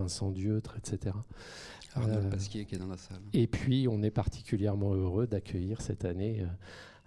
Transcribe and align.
Vincent 0.00 0.30
Dieutre, 0.30 0.76
etc. 0.76 1.16
Arnold 1.94 2.26
euh, 2.26 2.30
Pasquier 2.30 2.64
qui 2.64 2.76
est 2.76 2.78
dans 2.78 2.86
la 2.86 2.96
salle. 2.96 3.18
Et 3.32 3.48
puis, 3.48 3.88
on 3.90 4.00
est 4.02 4.12
particulièrement 4.12 4.94
heureux 4.94 5.26
d'accueillir 5.26 5.80
cette 5.80 6.04
année 6.04 6.46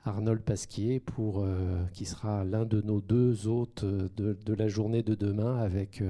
Arnold 0.04 0.42
Pasquier, 0.42 1.00
pour, 1.00 1.48
qui 1.94 2.06
sera 2.06 2.44
l'un 2.44 2.66
de 2.66 2.82
nos 2.82 3.00
deux 3.00 3.48
hôtes 3.48 3.86
de, 3.86 4.34
de, 4.34 4.54
la 4.54 4.68
journée 4.68 5.04
de 5.04 5.16
demain 5.16 5.58
avec, 5.60 6.04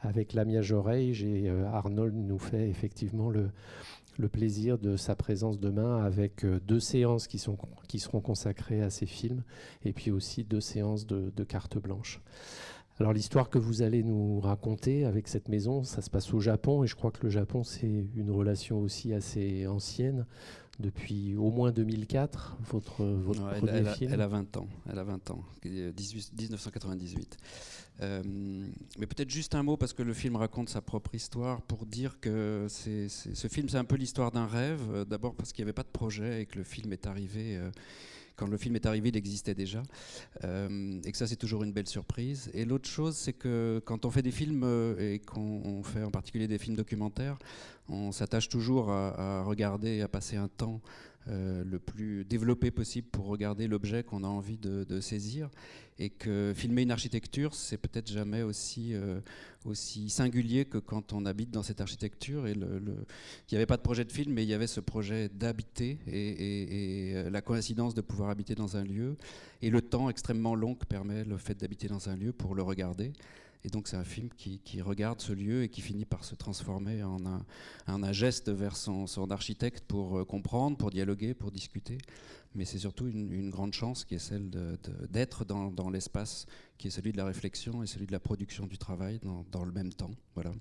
avec 0.00 0.34
Lamia 0.34 0.60
Joreige. 0.60 1.24
Et 1.24 1.48
Arnold 1.48 2.14
nous 2.14 2.38
fait 2.38 2.68
effectivement 2.68 3.30
le, 3.30 3.48
le 4.18 4.28
plaisir 4.28 4.78
de 4.78 4.96
sa 4.96 5.14
présence 5.14 5.60
demain 5.60 6.04
avec 6.04 6.44
euh, 6.44 6.60
deux 6.60 6.80
séances 6.80 7.28
qui, 7.28 7.38
sont, 7.38 7.56
qui 7.86 8.00
seront 8.00 8.20
consacrées 8.20 8.82
à 8.82 8.90
ces 8.90 9.06
films 9.06 9.42
et 9.84 9.92
puis 9.92 10.10
aussi 10.10 10.44
deux 10.44 10.60
séances 10.60 11.06
de, 11.06 11.32
de 11.34 11.44
carte 11.44 11.78
blanche. 11.78 12.20
Alors 13.00 13.12
l'histoire 13.12 13.48
que 13.48 13.58
vous 13.58 13.82
allez 13.82 14.02
nous 14.02 14.40
raconter 14.40 15.04
avec 15.04 15.28
cette 15.28 15.48
maison, 15.48 15.84
ça 15.84 16.02
se 16.02 16.10
passe 16.10 16.34
au 16.34 16.40
Japon 16.40 16.82
et 16.82 16.86
je 16.86 16.96
crois 16.96 17.12
que 17.12 17.22
le 17.22 17.30
Japon 17.30 17.62
c'est 17.62 18.06
une 18.16 18.30
relation 18.30 18.80
aussi 18.80 19.14
assez 19.14 19.66
ancienne 19.68 20.26
depuis 20.80 21.36
au 21.36 21.50
moins 21.50 21.72
2004, 21.72 22.56
votre, 22.70 23.04
votre 23.04 23.48
premier 23.58 23.78
elle, 23.78 23.88
film. 23.88 24.12
Elle 24.12 24.20
a 24.20 24.28
20 24.28 24.56
ans, 24.56 24.68
elle 24.88 24.98
a 24.98 25.04
20 25.04 25.30
ans, 25.30 25.44
1998. 25.64 27.36
Euh, 28.00 28.22
mais 28.98 29.06
peut-être 29.06 29.30
juste 29.30 29.54
un 29.56 29.62
mot, 29.64 29.76
parce 29.76 29.92
que 29.92 30.02
le 30.02 30.14
film 30.14 30.36
raconte 30.36 30.68
sa 30.68 30.80
propre 30.80 31.14
histoire, 31.14 31.62
pour 31.62 31.84
dire 31.84 32.20
que 32.20 32.66
ce 32.68 33.48
film, 33.48 33.68
c'est 33.68 33.78
un 33.78 33.84
peu 33.84 33.96
l'histoire 33.96 34.30
d'un 34.30 34.46
rêve. 34.46 34.80
Euh, 34.92 35.04
d'abord 35.04 35.34
parce 35.34 35.52
qu'il 35.52 35.64
n'y 35.64 35.66
avait 35.66 35.74
pas 35.74 35.82
de 35.82 35.88
projet 35.88 36.42
et 36.42 36.46
que 36.46 36.58
le 36.58 36.64
film 36.64 36.92
est 36.92 37.06
arrivé. 37.06 37.56
Euh, 37.56 37.70
quand 38.38 38.46
le 38.46 38.56
film 38.56 38.76
est 38.76 38.86
arrivé, 38.86 39.10
il 39.10 39.16
existait 39.16 39.54
déjà. 39.54 39.82
et 40.42 41.12
que 41.12 41.16
ça, 41.18 41.26
c'est 41.26 41.36
toujours 41.36 41.64
une 41.64 41.72
belle 41.72 41.88
surprise. 41.88 42.50
Et 42.54 42.64
l'autre 42.64 42.88
chose, 42.88 43.16
c'est 43.16 43.34
que 43.34 43.82
quand 43.84 44.04
on 44.04 44.10
fait 44.10 44.22
des 44.22 44.30
films, 44.30 44.64
et 44.98 45.18
qu'on 45.18 45.82
fait 45.82 46.04
en 46.04 46.10
particulier 46.10 46.48
des 46.48 46.58
films 46.58 46.76
documentaires, 46.76 47.38
on 47.88 48.12
s'attache 48.12 48.48
toujours 48.48 48.90
à, 48.90 49.40
à, 49.40 49.42
regarder 49.42 50.00
à 50.00 50.08
passer 50.08 50.36
un 50.36 50.48
temps 50.48 50.80
euh, 51.28 51.62
le 51.64 51.78
plus 51.78 52.24
développé 52.24 52.70
possible 52.70 53.08
pour 53.08 53.26
regarder 53.26 53.68
l'objet 53.68 54.02
qu'on 54.02 54.24
a 54.24 54.28
envie 54.28 54.56
de, 54.56 55.00
saisir. 55.00 55.50
Et 55.98 56.10
que 56.10 56.52
filmer 56.54 56.82
une 56.82 56.92
architecture, 56.92 57.54
c'est 57.54 57.76
peut-être 57.76 58.08
jamais 58.10 58.42
aussi, 58.42 58.94
euh, 58.94 59.20
aussi 59.64 60.10
singulier 60.10 60.64
que 60.64 60.78
quand 60.78 61.12
on 61.12 61.26
habite 61.26 61.50
dans 61.50 61.62
cette 61.62 61.80
architecture. 61.80 62.46
Et 62.46 62.52
il 62.52 62.94
n'y 63.50 63.56
avait 63.56 63.66
pas 63.66 63.76
de 63.76 63.82
projet 63.82 64.04
de 64.04 64.12
film, 64.12 64.32
mais 64.32 64.44
il 64.44 64.48
y 64.48 64.54
avait 64.54 64.68
ce 64.68 64.80
projet 64.80 65.28
d'habiter 65.28 65.98
et, 66.06 67.10
et, 67.10 67.16
euh, 67.16 67.30
la 67.30 67.42
coïncidence 67.42 67.94
de 67.94 68.00
pouvoir 68.00 68.30
habiter 68.30 68.54
dans 68.54 68.76
un 68.76 68.84
lieu 68.84 69.16
et 69.60 69.70
le 69.70 69.82
temps 69.82 70.08
extrêmement 70.08 70.54
long 70.54 70.74
que 70.76 70.86
permet 70.86 71.24
le 71.24 71.36
fait 71.36 71.54
d'habiter 71.54 71.88
dans 71.88 72.08
un 72.08 72.16
lieu 72.16 72.32
pour 72.32 72.54
le 72.54 72.62
regarder. 72.62 73.12
Et 73.64 73.70
donc 73.70 73.88
c'est 73.88 73.96
un 73.96 74.04
film 74.04 74.28
qui, 74.30 74.80
regarde 74.80 75.20
ce 75.20 75.32
lieu 75.32 75.64
et 75.64 75.68
qui 75.68 75.80
finit 75.80 76.04
par 76.04 76.24
se 76.24 76.34
transformer 76.34 77.02
en 77.02 77.18
un, 77.86 78.12
geste 78.12 78.50
vers 78.50 78.76
son, 78.76 79.06
architecte 79.30 79.84
pour 79.86 80.18
euh, 80.18 80.24
comprendre, 80.24 80.76
pour 80.76 80.90
dialoguer, 80.90 81.34
pour 81.34 81.50
discuter. 81.50 81.98
Mais 82.54 82.64
c'est 82.64 82.78
surtout 82.78 83.08
une, 83.08 83.50
grande 83.50 83.74
chance 83.74 84.04
qui 84.04 84.14
est 84.14 84.20
celle 84.20 84.50
d'être 85.10 85.44
dans, 85.44 85.90
l'espace 85.90 86.46
qui 86.78 86.88
est 86.88 86.90
celui 86.90 87.12
de 87.12 87.16
la 87.16 87.24
réflexion 87.24 87.82
et 87.82 87.86
celui 87.86 88.06
de 88.06 88.12
la 88.12 88.20
production 88.20 88.66
du 88.66 88.78
travail 88.78 89.20
dans, 89.50 89.64
le 89.64 89.72
même 89.72 89.92
temps. 89.92 90.12
Voilà. 90.34 90.52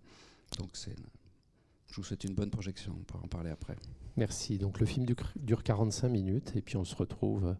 Donc 0.57 0.71
je 0.75 1.95
vous 1.95 2.03
souhaite 2.03 2.23
une 2.23 2.33
bonne 2.35 2.49
projection, 2.51 2.95
on 2.99 3.03
pourra 3.03 3.23
en 3.23 3.27
parler 3.27 3.51
après. 3.51 3.77
Merci. 4.17 4.57
Donc 4.57 4.79
le 4.79 4.85
film 4.85 5.05
dure 5.35 5.63
45 5.63 6.09
minutes 6.09 6.51
et 6.55 6.61
puis 6.61 6.75
on 6.77 6.83
se 6.83 6.95
retrouve 6.95 7.55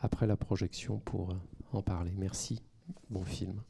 après 0.00 0.26
la 0.26 0.36
projection 0.36 0.98
pour 0.98 1.36
en 1.72 1.82
parler. 1.82 2.12
Merci. 2.16 2.60
Bon 3.08 3.24
film. 3.24 3.62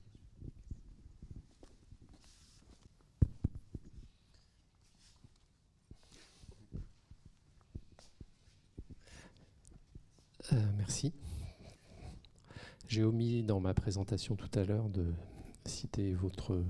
Euh, 10.53 10.57
merci. 10.77 11.13
J'ai 12.89 13.05
omis 13.05 13.43
dans 13.45 13.61
ma 13.61 13.75
présentation 13.75 14.35
tout 14.35 14.51
à 14.59 14.65
l'heure 14.65 14.89
de 14.89 15.05
citer 15.65 16.13
votre 16.13 16.65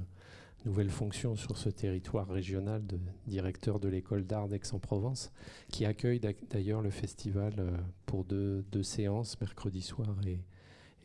nouvelle 0.67 0.91
fonction 0.91 1.35
sur 1.37 1.57
ce 1.57 1.71
territoire 1.71 2.29
régional 2.29 2.87
de 2.87 2.99
directeur 3.27 3.81
de 3.81 3.89
l'école 3.89 4.27
d'art 4.27 4.49
d'Aix-en-Provence, 4.49 5.33
qui 5.71 5.87
accueille 5.87 6.21
d'ailleurs 6.51 6.83
le 6.83 6.91
festival 6.91 7.55
euh, 7.59 7.71
pour 8.05 8.25
deux, 8.25 8.65
séances, 8.83 9.41
mercredi 9.41 9.81
soir 9.81 10.15
et, 10.27 10.41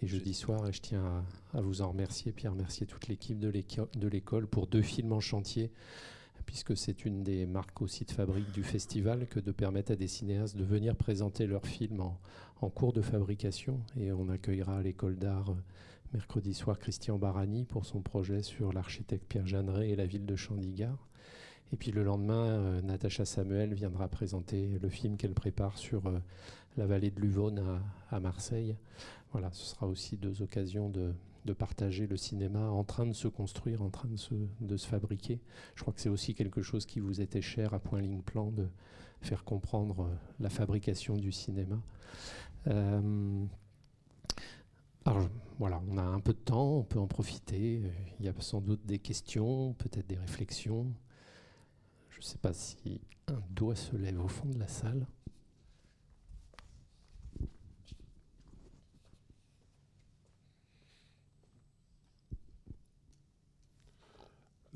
jeudi 0.05 0.33
soir. 0.33 0.67
Et 0.67 0.73
je 0.73 0.81
tiens 0.81 1.23
à, 1.53 1.61
vous 1.61 1.81
en 1.81 1.89
remercier, 1.89 2.33
puis 2.33 2.47
à 2.47 2.51
remercier 2.51 2.85
toute 2.85 3.07
l'équipe 3.07 3.39
de 3.39 4.07
l'école 4.07 4.47
pour 4.47 4.67
deux 4.67 4.81
films 4.81 5.13
en 5.13 5.21
chantier 5.21 5.71
puisque 6.45 6.77
c'est 6.77 7.05
une 7.05 7.23
des 7.23 7.45
marques 7.45 7.81
aussi 7.81 8.05
de 8.05 8.11
fabrique 8.11 8.51
du 8.51 8.63
festival 8.63 9.27
que 9.27 9.39
de 9.39 9.51
permettre 9.51 9.91
à 9.91 9.95
des 9.95 10.07
cinéastes 10.07 10.55
de 10.55 10.63
venir 10.63 10.95
présenter 10.95 11.47
leurs 11.47 11.65
films 11.65 12.01
en, 12.61 12.69
cours 12.69 12.93
de 12.93 13.01
fabrication. 13.01 13.79
Et 13.99 14.11
on 14.11 14.29
accueillera 14.29 14.77
à 14.77 14.81
l'école 14.81 15.17
d'art 15.17 15.51
euh, 15.51 15.63
mercredi 16.13 16.53
soir 16.53 16.79
Christian 16.79 17.17
Barani 17.17 17.65
pour 17.65 17.85
son 17.85 18.01
projet 18.01 18.41
sur 18.41 18.73
l'architecte 18.73 19.25
Pierre 19.27 19.47
Jeanneret 19.47 19.89
et 19.89 19.95
la 19.95 20.05
ville 20.05 20.25
de 20.25 20.35
Chandigarh. 20.35 21.07
Et 21.73 21.77
puis 21.77 21.91
le 21.91 22.03
lendemain, 22.03 22.47
euh, 22.47 22.81
Natacha 22.81 23.25
Samuel 23.25 23.73
viendra 23.73 24.07
présenter 24.07 24.79
le 24.79 24.89
film 24.89 25.17
qu'elle 25.17 25.33
prépare 25.33 25.77
sur 25.77 26.05
euh, 26.07 26.19
la 26.77 26.85
vallée 26.85 27.11
de 27.11 27.19
l'Uvonne 27.19 27.81
à, 28.11 28.19
Marseille. 28.19 28.75
Voilà, 29.31 29.49
ce 29.51 29.65
sera 29.65 29.87
aussi 29.87 30.17
deux 30.17 30.41
occasions 30.41 30.89
de, 30.89 31.13
partager 31.53 32.07
le 32.07 32.17
cinéma 32.17 32.69
en 32.69 32.83
train 32.83 33.05
de 33.05 33.13
se 33.13 33.27
construire, 33.27 33.81
en 33.81 33.89
train 33.89 34.09
de 34.09 34.17
se, 34.77 34.87
fabriquer. 34.87 35.39
Je 35.75 35.81
crois 35.81 35.93
que 35.93 36.01
c'est 36.01 36.09
aussi 36.09 36.33
quelque 36.33 36.61
chose 36.61 36.85
qui 36.85 36.99
vous 36.99 37.21
était 37.21 37.41
cher 37.41 37.73
à 37.73 37.79
Point 37.79 38.01
Ligne 38.01 38.21
Plan 38.21 38.51
de 38.51 38.67
faire 39.21 39.43
comprendre 39.43 40.09
la 40.39 40.49
fabrication 40.49 41.17
du 41.17 41.31
cinéma. 41.31 41.79
Euh, 42.67 43.45
alors 45.05 45.29
voilà, 45.59 45.81
on 45.87 45.97
a 45.97 46.03
un 46.03 46.19
peu 46.19 46.33
de 46.33 46.39
temps, 46.39 46.77
on 46.77 46.83
peut 46.83 46.99
en 46.99 47.07
profiter. 47.07 47.81
Il 48.19 48.25
y 48.25 48.29
a 48.29 48.33
sans 48.39 48.59
doute 48.59 48.85
des 48.85 48.99
questions, 48.99 49.73
peut-être 49.73 50.07
des 50.07 50.17
réflexions. 50.17 50.91
Je 52.15 52.21
ne 52.21 52.23
sais 52.23 52.37
pas 52.37 52.53
si 52.53 53.01
un 53.27 53.41
doigt 53.49 53.75
se 53.75 53.93
lève 53.97 54.23
au 54.23 54.29
fond 54.29 54.47
de 54.47 54.57
la 54.57 54.69
salle. 54.69 55.05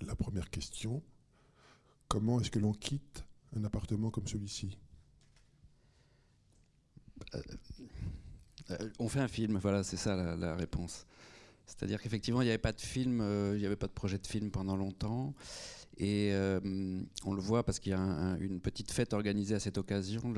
La 0.01 0.16
première 0.17 0.50
question, 0.50 1.01
comment 2.09 2.41
est-ce 2.41 2.51
que 2.51 2.59
l'on 2.59 2.73
quitte 2.73 3.23
un 3.56 3.63
appartement 3.63 4.11
comme 4.11 4.27
celui-ci? 4.27 4.77
Euh, 7.35 7.41
euh, 8.71 8.89
on 9.00 9.07
fait 9.07 9.21
un 9.21 9.29
film, 9.29 9.57
voilà, 9.59 9.83
c'est 9.83 9.95
ça 9.95 10.35
la, 10.35 10.56
réponse. 10.56 11.07
C'est-à-dire 11.66 12.01
qu'effectivement, 12.01 12.41
il 12.41 12.45
n'y 12.45 12.51
avait 12.51 12.57
pas 12.57 12.73
de 12.73 12.81
film, 12.81 13.21
euh, 13.21 13.56
il 13.56 13.61
n'y 13.61 13.66
avait 13.66 13.77
pas 13.77 13.88
de 13.88 13.94
projet 13.94 14.17
de 14.17 14.27
film 14.27 14.51
pendant 14.51 14.75
longtemps. 14.75 15.33
Et 15.99 16.33
on 17.25 17.33
le 17.33 17.41
voit 17.41 17.63
parce 17.63 17.79
qu'il 17.79 17.91
y 17.91 17.95
a 17.95 18.37
une 18.39 18.61
petite 18.61 18.91
fête 18.91 19.13
organisée 19.13 19.55
à 19.55 19.59
cette 19.59 19.77
occasion, 19.77 20.33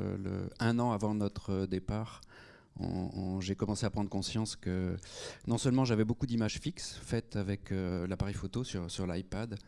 un 0.59 0.79
an 0.79 0.91
avant 0.91 1.13
notre 1.13 1.67
départ. 1.67 2.21
J'ai 3.39 3.55
commencé 3.55 3.85
à 3.85 3.91
prendre 3.91 4.09
conscience 4.09 4.55
que 4.55 4.97
non 5.45 5.59
seulement 5.59 5.85
j'avais 5.85 6.05
beaucoup 6.05 6.25
d'images 6.25 6.59
fixes 6.59 6.99
faites 7.03 7.35
avec 7.35 7.69
l'appareil 7.71 8.33
photo 8.33 8.63
sur, 8.63 8.89
sur 8.89 9.05
l'iPad, 9.05 9.59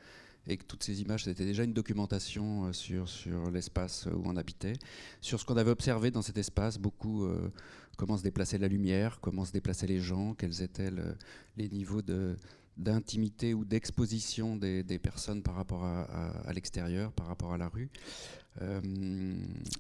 et 0.48 0.58
que 0.58 0.66
toutes 0.66 0.84
ces 0.84 1.02
images, 1.02 1.24
c'était 1.24 1.46
déjà 1.46 1.64
une 1.64 1.74
documentation 1.74 2.66
euh, 2.66 2.74
sur, 2.74 3.08
sur 3.08 3.50
l'espace 3.52 4.08
où 4.08 4.22
on 4.26 4.36
habitait, 4.36 4.74
sur 5.22 5.40
ce 5.40 5.46
qu'on 5.46 5.58
avait 5.58 5.72
observé 5.72 6.12
dans 6.12 6.22
cet 6.22 6.38
espace, 6.38 6.78
beaucoup 6.78 7.26
euh, 7.26 7.50
comment 7.98 8.18
se 8.18 8.24
déplaçait 8.24 8.58
la 8.58 8.68
lumière, 8.68 9.20
comment 9.22 9.46
se 9.46 9.52
déplaçaient 9.52 9.88
les 9.88 10.00
gens, 10.00 10.34
quels 10.34 10.62
étaient 10.62 10.92
les 11.58 11.70
niveaux 11.70 12.02
de 12.02 12.38
d'intimité 12.78 13.54
ou 13.54 13.66
d'exposition 13.66 14.56
des, 14.56 15.00
personnes 15.00 15.44
par 15.44 15.56
rapport 15.56 15.84
à, 15.86 16.54
l'extérieur, 16.54 17.12
par 17.12 17.28
rapport 17.28 17.54
à 17.54 17.58
la 17.58 17.68
rue. 17.68 17.90
Euh, 18.62 18.82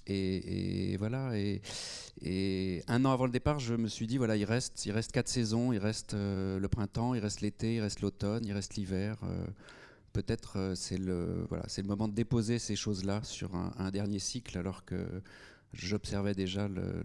et, 0.07 0.95
voilà. 0.97 1.31
Et, 1.37 2.83
un 2.87 3.05
an 3.05 3.11
avant 3.11 3.25
le 3.25 3.31
départ, 3.31 3.59
je 3.59 3.75
me 3.75 3.87
suis 3.87 4.07
dit 4.07 4.17
voilà, 4.17 4.35
il 4.35 4.45
reste, 4.45 4.85
il 4.85 4.91
reste 4.91 5.11
quatre 5.11 5.29
saisons. 5.29 5.73
Il 5.73 5.79
reste 5.79 6.13
le 6.13 6.67
printemps, 6.67 7.13
il 7.13 7.19
reste 7.19 7.41
l'été, 7.41 7.75
il 7.75 7.81
reste 7.81 8.01
l'automne, 8.01 8.45
il 8.45 8.53
reste 8.53 8.75
l'hiver 8.75 9.17
peut-être 10.13 10.57
euh, 10.57 10.75
c'est 10.75 10.97
le, 10.97 11.45
voilà, 11.49 11.65
c'est 11.67 11.81
le 11.81 11.87
moment 11.87 12.07
de 12.07 12.13
déposer 12.13 12.59
ces 12.59 12.75
choses-là 12.75 13.21
sur 13.23 13.55
un, 13.55 13.91
dernier 13.91 14.19
cycle, 14.19 14.57
alors 14.57 14.85
que 14.85 14.95
j'observais 15.73 16.33
déjà 16.33 16.67
le, 16.67 17.03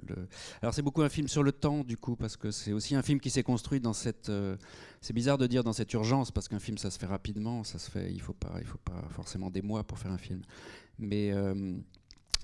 Alors 0.63 0.75
c'est 0.75 0.83
beaucoup 0.83 1.03
un 1.03 1.09
film 1.09 1.29
sur 1.29 1.43
le 1.43 1.53
temps, 1.53 1.85
du 1.85 1.97
coup, 1.97 2.17
parce 2.17 2.37
que 2.37 2.51
c'est 2.51 2.73
aussi 2.73 2.95
un 2.95 3.03
film 3.03 3.21
qui 3.21 3.31
s'est 3.31 3.43
construit 3.43 3.81
dans 3.81 3.93
cette... 3.93 4.29
Euh, 4.29 4.57
c'est 5.01 5.13
bizarre 5.13 5.39
de 5.39 5.47
dire 5.47 5.65
dans 5.65 5.73
cette 5.73 5.93
urgence, 5.93 6.31
parce 6.31 6.49
qu'un 6.49 6.59
film, 6.59 6.79
ça 6.79 6.91
se 6.91 6.99
fait 6.99 7.07
rapidement, 7.07 7.65
ça 7.65 7.79
se 7.79 7.91
fait... 7.91 8.13
Il 8.13 8.21
faut 8.21 8.35
pas, 8.35 8.55
il 8.61 8.67
faut 8.67 8.79
pas 8.79 9.05
forcément 9.11 9.51
des 9.51 9.63
mois 9.63 9.85
pour 9.85 9.99
faire 9.99 10.13
un 10.13 10.19
film. 10.19 10.43
Mais... 10.99 11.33
Euh, 11.33 11.75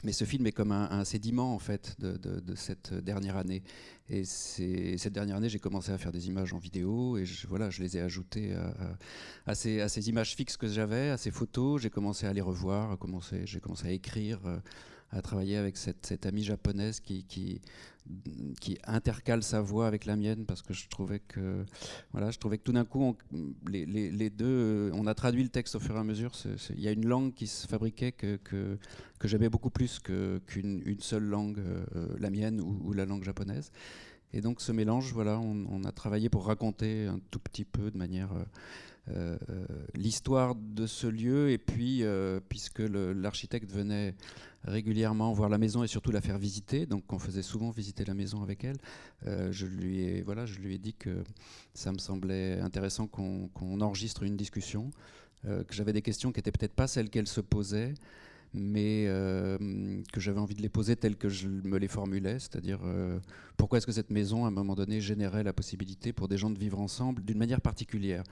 mais 0.03 0.13
ce 0.13 0.25
film 0.25 0.47
est 0.47 0.53
comme 0.53 0.71
un, 0.71 1.03
sédiment 1.07 1.55
en 1.55 1.59
fait 1.59 1.97
de, 1.99 2.55
cette 2.57 2.93
dernière 2.93 3.39
année. 3.39 3.63
Et 4.11 4.25
cette 4.27 5.15
dernière 5.15 5.37
année, 5.37 5.49
j'ai 5.49 5.59
commencé 5.59 5.93
à 5.93 5.97
faire 5.97 6.13
des 6.13 6.29
images 6.29 6.53
en 6.53 6.59
vidéo 6.59 7.17
et 7.17 7.25
je, 7.25 7.47
voilà, 7.47 7.71
je 7.71 7.83
les 7.83 7.97
ai 7.97 8.01
ajoutées 8.03 8.55
à, 9.47 9.55
ces, 9.55 9.81
à 9.81 9.89
ces, 9.89 10.11
images 10.11 10.37
fixes 10.37 10.59
que 10.59 10.67
j'avais, 10.69 11.09
à 11.09 11.17
ces 11.17 11.31
photos. 11.31 11.81
J'ai 11.81 11.89
commencé 11.89 12.27
à 12.27 12.35
les 12.35 12.43
revoir, 12.43 12.99
j'ai 13.47 13.61
commencé 13.61 13.87
à 13.87 13.93
écrire 13.93 14.41
à 15.11 15.23
travailler 15.23 15.57
avec 15.57 15.77
cette, 15.77 16.27
amie 16.27 16.43
japonaise 16.43 17.01
qui, 17.01 17.61
intercale 18.87 19.43
sa 19.43 19.61
voix 19.61 19.87
avec 19.87 20.05
la 20.05 20.17
mienne 20.17 20.45
parce 20.45 20.63
que 20.63 20.75
je 20.75 20.89
trouvais 20.89 21.21
que, 21.21 21.65
voilà, 22.13 22.31
je 22.31 22.39
trouvais 22.39 22.59
que 22.59 22.65
tout 22.65 22.73
d'un 22.73 22.85
coup, 22.85 23.17
les, 23.67 23.87
les, 23.87 24.31
deux, 24.31 24.45
euh, 24.47 24.91
on 24.95 25.07
a 25.07 25.15
traduit 25.15 25.43
le 25.43 25.49
texte 25.49 25.75
au 25.77 25.81
fur 25.81 25.97
et 25.97 25.99
à 25.99 26.05
mesure. 26.05 26.33
Il 26.71 26.81
y 26.81 26.89
a 26.89 26.93
une 26.93 27.07
langue 27.07 27.33
qui 27.33 27.47
se 27.47 27.67
fabriquait 27.67 28.13
que, 28.13 28.37
que, 28.37 28.79
que 29.19 29.29
j'aimais 29.29 29.49
beaucoup 29.49 29.71
plus 29.71 30.01
qu'une 30.01 30.83
une 30.85 31.01
seule 31.01 31.25
langue, 31.25 31.59
euh, 31.59 32.07
la 32.19 32.31
mienne 32.31 32.61
ou, 32.61 32.93
la 32.93 33.07
langue 33.07 33.25
japonaise. 33.25 33.71
Et 34.33 34.41
donc 34.41 34.61
ce 34.61 34.73
mélange, 34.73 35.13
voilà, 35.13 35.39
on, 35.39 35.65
on, 35.71 35.85
a 35.85 35.93
travaillé 35.93 36.29
pour 36.29 36.47
raconter 36.47 37.07
un 37.07 37.21
tout 37.31 37.39
petit 37.39 37.65
peu 37.65 37.91
de 37.91 37.97
manière... 37.97 38.33
Euh, 38.33 38.45
euh, 39.11 39.37
l'histoire 39.95 40.55
de 40.55 40.87
ce 40.87 41.07
lieu 41.07 41.51
et 41.51 41.59
puis 41.59 42.03
puisque 42.49 42.81
l'architecte 42.81 43.71
venait 43.71 44.15
régulièrement 44.65 45.33
voir 45.33 45.49
la 45.49 45.59
maison 45.59 45.83
et 45.85 45.87
surtout 45.87 46.11
la 46.11 46.21
faire 46.21 46.39
visiter. 46.39 46.87
Donc 46.87 47.13
on 47.13 47.19
faisait 47.19 47.43
souvent 47.43 47.71
visiter 47.71 48.05
la 48.05 48.15
maison 48.15 48.43
avec 48.43 48.65
elle. 48.65 48.77
Euh, 49.27 49.53
je, 49.53 49.67
lui 49.67 50.03
ai, 50.03 50.23
voilà, 50.23 50.47
je 50.47 50.59
lui 50.59 50.75
ai 50.75 50.79
dit 50.79 50.95
que 50.95 51.23
ça 51.75 51.93
me 51.93 51.99
semblait 51.99 52.59
intéressant 52.61 53.07
qu'on 53.07 53.81
enregistre 53.81 54.23
une 54.23 54.37
discussion, 54.37 54.91
euh, 55.47 55.65
que 55.65 55.75
j'avais 55.75 55.93
des 55.93 56.03
questions 56.03 56.33
qui 56.33 56.39
n'étaient 56.39 56.53
peut-être 56.53 56.75
pas 56.75 56.87
celles 56.87 57.11
qu'elle 57.11 57.29
se 57.29 57.41
posait, 57.41 57.95
mais 58.55 59.05
euh, 59.09 59.59
que 60.13 60.21
j'avais 60.21 60.39
envie 60.39 60.55
de 60.55 60.63
les 60.63 60.69
poser 60.69 60.95
telles 60.97 61.17
que 61.17 61.29
je 61.29 61.49
me 61.49 61.77
les 61.77 61.89
formulais, 61.89 62.39
c'est-à-dire 62.39 62.81
pourquoi 63.57 63.79
est-ce 63.79 63.87
que 63.87 63.93
cette 63.93 64.11
maison, 64.11 64.45
à 64.45 64.49
un 64.49 64.53
moment 64.53 64.75
donné, 64.75 65.01
générait 65.01 65.43
la 65.43 65.53
possibilité 65.53 66.13
pour 66.13 66.29
des 66.29 66.37
gens 66.37 66.51
de 66.51 66.59
vivre 66.59 66.81
ensemble 66.81 67.25
d'une 67.25 67.39
manière 67.39 67.61
particulière? 67.61 68.23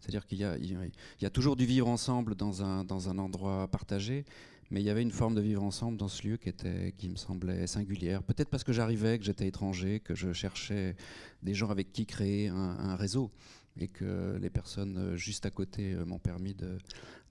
C'est-à-dire 0.00 0.24
qu'il 0.26 0.38
y, 0.38 1.22
y, 1.22 1.26
a 1.26 1.30
toujours 1.30 1.56
du 1.56 1.66
vivre 1.66 1.88
ensemble 1.88 2.34
dans 2.34 2.62
un, 2.62 2.84
dans 2.84 3.08
un 3.08 3.18
endroit 3.18 3.68
partagé, 3.68 4.24
mais 4.70 4.80
il 4.80 4.84
y 4.84 4.90
avait 4.90 5.02
une 5.02 5.10
forme 5.10 5.34
de 5.34 5.40
vivre 5.40 5.62
ensemble 5.62 5.98
dans 5.98 6.08
ce 6.08 6.26
lieu 6.26 6.36
qui, 6.36 6.48
était, 6.48 6.94
qui 6.96 7.08
me 7.08 7.16
semblait 7.16 7.66
singulière. 7.66 8.22
Peut-être 8.22 8.48
parce 8.48 8.64
que 8.64 8.72
j'arrivais, 8.72 9.18
que 9.18 9.24
j'étais 9.24 9.46
étranger, 9.46 10.00
que 10.00 10.14
je 10.14 10.32
cherchais 10.32 10.96
des 11.42 11.54
gens 11.54 11.70
avec 11.70 11.92
qui 11.92 12.06
créer 12.06 12.48
un 12.48 12.96
réseau 12.96 13.30
et 13.78 13.88
que 13.88 14.38
les 14.40 14.50
personnes 14.50 14.96
euh, 14.98 15.16
juste 15.16 15.46
à 15.46 15.50
côté 15.50 15.92
euh, 15.92 16.04
m'ont 16.04 16.18
permis 16.18 16.54
de, 16.54 16.78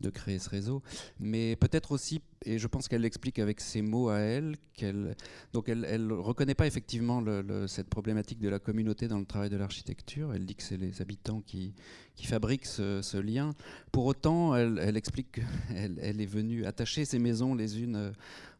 créer 0.09 0.39
ce 0.39 0.49
réseau. 0.49 0.81
Mais 1.19 1.55
peut-être 1.55 1.91
aussi, 1.91 2.21
et 2.43 2.57
je 2.57 2.65
pense 2.65 2.87
qu'elle 2.87 3.01
l'explique 3.01 3.37
avec 3.37 3.61
ses 3.61 3.83
mots 3.83 4.09
à 4.09 4.17
elle, 4.17 4.55
qu'elle 4.73 5.15
donc 5.53 5.69
elle 5.69 6.07
ne 6.07 6.13
reconnaît 6.13 6.55
pas 6.55 6.65
effectivement 6.65 7.23
cette 7.67 7.87
problématique 7.87 8.39
de 8.39 8.49
la 8.49 8.57
communauté 8.57 9.07
dans 9.07 9.19
le 9.19 9.27
travail 9.27 9.51
de 9.51 9.57
l'architecture. 9.57 10.33
Elle 10.33 10.47
dit 10.47 10.55
que 10.55 10.63
c'est 10.63 10.77
les 10.77 11.03
habitants 11.03 11.41
qui, 11.41 11.75
fabriquent 12.23 12.65
ce, 12.65 13.17
lien. 13.17 13.53
Pour 13.91 14.07
autant, 14.07 14.55
elle, 14.55 14.97
explique 14.97 15.33
qu'elle 15.33 15.99
elle 16.01 16.19
est 16.19 16.25
venue 16.25 16.65
attacher 16.65 17.05
ces 17.05 17.19
maisons 17.19 17.55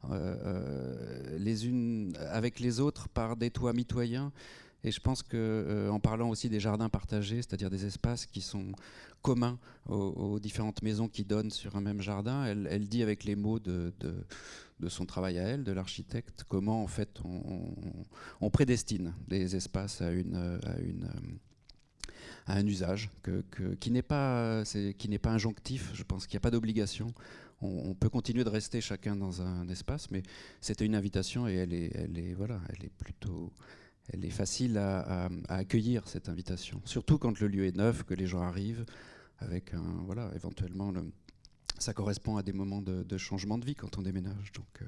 euh, 0.10 1.38
les 1.38 1.68
unes 1.68 2.14
avec 2.30 2.60
les 2.60 2.80
autres 2.80 3.08
par 3.10 3.36
des 3.36 3.52
toits 3.52 3.74
mitoyens 3.74 4.32
et 4.84 4.92
je 4.92 5.00
pense 5.00 5.22
qu'en 5.22 5.38
euh, 5.38 6.00
parlant 6.00 6.30
aussi 6.30 6.50
des 6.50 6.60
jardins 6.60 6.90
partagés, 6.90 7.38
c'est-à-dire 7.38 7.70
des 7.70 7.86
espaces 7.86 8.26
qui 8.26 8.42
sont 8.42 8.72
communs 9.22 9.60
aux, 9.88 10.40
différentes 10.40 10.82
maisons 10.82 11.08
qui 11.08 11.24
donnent 11.24 11.52
sur 11.52 11.76
un 11.76 11.82
même 11.82 12.02
jardin, 12.02 12.46
elle, 12.46 12.88
dit 12.88 13.04
avec 13.04 13.24
les 13.24 13.36
mots 13.36 13.60
de, 13.60 13.94
de, 14.00 14.90
son 14.90 15.06
travail 15.06 15.38
à 15.38 15.44
elle, 15.44 15.64
de 15.64 15.72
l'architecte, 15.72 16.44
comment 16.48 16.82
en 16.84 16.88
fait 16.88 17.20
on, 18.42 18.50
prédestine 18.50 19.14
des 19.28 19.56
espaces 19.56 20.02
à, 20.02 20.12
une, 20.12 20.60
à, 22.48 22.56
un 22.56 22.66
usage 22.66 23.12
que, 23.22 23.44
qui 23.80 23.92
n'est 23.92 24.02
pas, 24.02 24.64
pas 25.22 25.30
injonctif. 25.30 25.92
Je 25.94 26.04
pense 26.04 26.26
qu'il 26.26 26.36
n'y 26.36 26.42
a 26.42 26.42
pas 26.42 26.52
d'obligation. 26.52 27.14
On, 27.62 27.94
peut 27.94 28.10
continuer 28.10 28.44
de 28.44 28.50
rester 28.50 28.82
chacun 28.82 29.16
dans 29.16 29.44
un 29.44 29.68
espace, 29.68 30.10
mais 30.10 30.24
c'était 30.62 30.86
une 30.86 30.96
invitation 30.96 31.48
et 31.48 31.54
elle 31.54 31.74
est, 31.74 31.92
elle 31.94 32.18
est, 32.18 32.34
voilà, 32.34 32.60
elle 32.70 32.86
est 32.86 32.92
plutôt 32.98 33.54
elle 34.12 34.26
est 34.26 34.30
facile 34.30 34.78
à, 34.78 35.30
accueillir 35.48 36.08
cette 36.08 36.30
invitation. 36.30 36.82
Surtout 36.86 37.18
quand 37.18 37.40
le 37.40 37.48
lieu 37.48 37.66
est 37.66 37.76
neuf, 37.76 38.04
que 38.04 38.14
les 38.14 38.28
gens 38.28 38.42
arrivent 38.42 38.86
avec 39.40 39.74
un 39.74 40.04
voilà 40.06 40.30
éventuellement 40.36 40.94
ça 41.82 41.94
correspond 41.94 42.38
à 42.38 42.44
des 42.44 42.54
moments 42.54 42.82
de, 42.82 43.18
changement 43.18 43.58
de 43.58 43.66
vie 43.66 43.76
quand 43.76 43.98
on 43.98 44.02
déménage. 44.02 44.52
Donc 44.54 44.82
euh, 44.82 44.86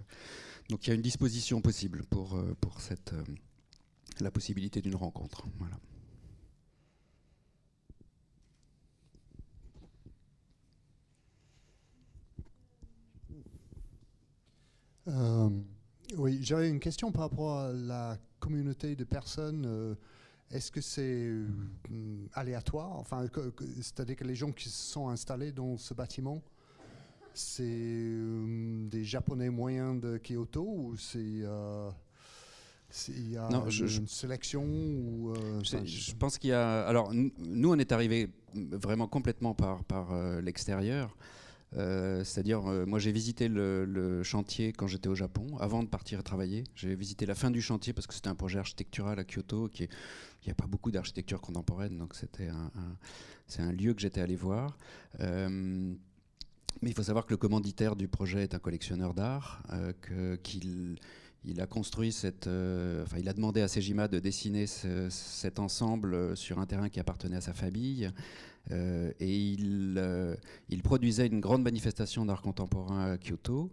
il 0.69 0.87
y 0.87 0.91
a 0.91 0.93
une 0.93 1.01
disposition 1.01 1.61
possible 1.61 2.03
pour 2.05 2.35
euh, 2.35 2.55
pour 2.61 2.79
cette 2.81 3.13
euh, 3.13 3.23
la 4.19 4.31
possibilité 4.31 4.81
d'une 4.81 4.95
rencontre. 4.95 5.45
Voilà. 5.57 5.77
oui, 16.15 16.39
j'avais 16.43 16.69
une 16.69 16.79
question 16.79 17.11
par 17.11 17.23
rapport 17.23 17.59
à 17.59 17.73
la 17.73 18.17
communauté 18.43 18.95
de 18.97 19.05
personnes, 19.05 19.65
euh, 19.65 19.95
est-ce 20.51 20.69
que 20.69 20.81
c'est 20.81 21.01
euh, 21.01 21.47
aléatoire? 22.33 22.91
Enfin, 22.97 23.25
c'est-à-dire 23.77 24.17
que 24.17 24.25
les 24.25 24.35
gens 24.35 24.51
qui 24.51 24.67
se 24.67 24.91
sont 24.91 25.07
installés 25.07 25.53
dans 25.53 25.77
ce 25.77 25.93
bâtiment, 25.93 26.41
c'est 27.33 27.63
euh, 27.65 28.85
des 28.89 29.05
Japonais 29.05 29.49
moyens 29.49 29.99
de 29.99 30.19
Kyoto 30.21 30.61
ou 30.61 30.97
c'est 30.97 31.45
il 33.07 33.31
y 33.31 33.37
a 33.37 33.49
une 33.49 34.07
sélection 34.07 34.63
ou, 34.63 35.33
je, 35.63 36.13
pense 36.13 36.37
qu'il 36.37 36.51
y 36.51 36.53
a. 36.53 36.85
Alors, 36.85 37.11
nous, 37.11 37.71
on 37.71 37.79
est 37.79 37.91
arrivé 37.91 38.29
vraiment 38.53 39.07
complètement 39.07 39.55
par, 39.55 39.83
par 39.85 40.13
l'extérieur. 40.41 41.17
Euh, 41.77 42.23
c'est-à-dire, 42.23 42.67
euh, 42.67 42.85
moi 42.85 42.99
j'ai 42.99 43.11
visité 43.11 43.47
le, 43.47 44.21
chantier 44.23 44.73
quand 44.73 44.87
j'étais 44.87 45.09
au 45.09 45.15
Japon, 45.15 45.57
avant 45.59 45.83
de 45.83 45.87
partir 45.87 46.23
travailler. 46.23 46.63
J'ai 46.75 46.95
visité 46.95 47.25
la 47.25 47.35
fin 47.35 47.51
du 47.51 47.61
chantier 47.61 47.93
parce 47.93 48.07
que 48.07 48.13
c'était 48.13 48.29
un 48.29 48.35
projet 48.35 48.59
architectural 48.59 49.19
à 49.19 49.23
Kyoto, 49.23 49.69
qui 49.69 49.83
il 49.83 50.47
n'y 50.47 50.51
a 50.51 50.55
pas 50.55 50.67
beaucoup 50.67 50.91
d'architecture 50.91 51.39
contemporaine, 51.39 51.97
donc 51.97 52.15
c'était 52.15 52.49
un, 52.49 53.71
lieu 53.71 53.93
que 53.93 54.01
j'étais 54.01 54.21
allé 54.21 54.35
voir. 54.35 54.77
Euh, 55.21 55.93
mais 56.81 56.89
il 56.89 56.93
faut 56.93 57.03
savoir 57.03 57.25
que 57.25 57.31
le 57.31 57.37
commanditaire 57.37 57.95
du 57.95 58.09
projet 58.09 58.43
est 58.43 58.53
un 58.53 58.59
collectionneur 58.59 59.13
d'art, 59.13 59.63
qu'il 60.43 60.97
il 61.45 61.61
a 61.61 61.67
construit 61.67 62.11
cette, 62.11 62.47
enfin, 62.47 63.17
il 63.19 63.27
a 63.27 63.33
demandé 63.33 63.61
à 63.61 63.67
Sejima 63.67 64.07
de 64.07 64.19
dessiner 64.19 64.65
cet 64.67 65.59
ensemble 65.59 66.37
sur 66.37 66.59
un 66.59 66.65
terrain 66.65 66.89
qui 66.89 66.99
appartenait 66.99 67.37
à 67.37 67.41
sa 67.41 67.53
famille. 67.53 68.11
Euh, 68.71 69.11
et 69.19 69.57
euh, 69.97 70.35
il, 70.69 70.81
produisait 70.81 71.27
une 71.27 71.41
grande 71.41 71.63
manifestation 71.63 72.25
d'art 72.25 72.41
contemporain 72.41 73.11
à 73.13 73.17
Kyoto. 73.17 73.69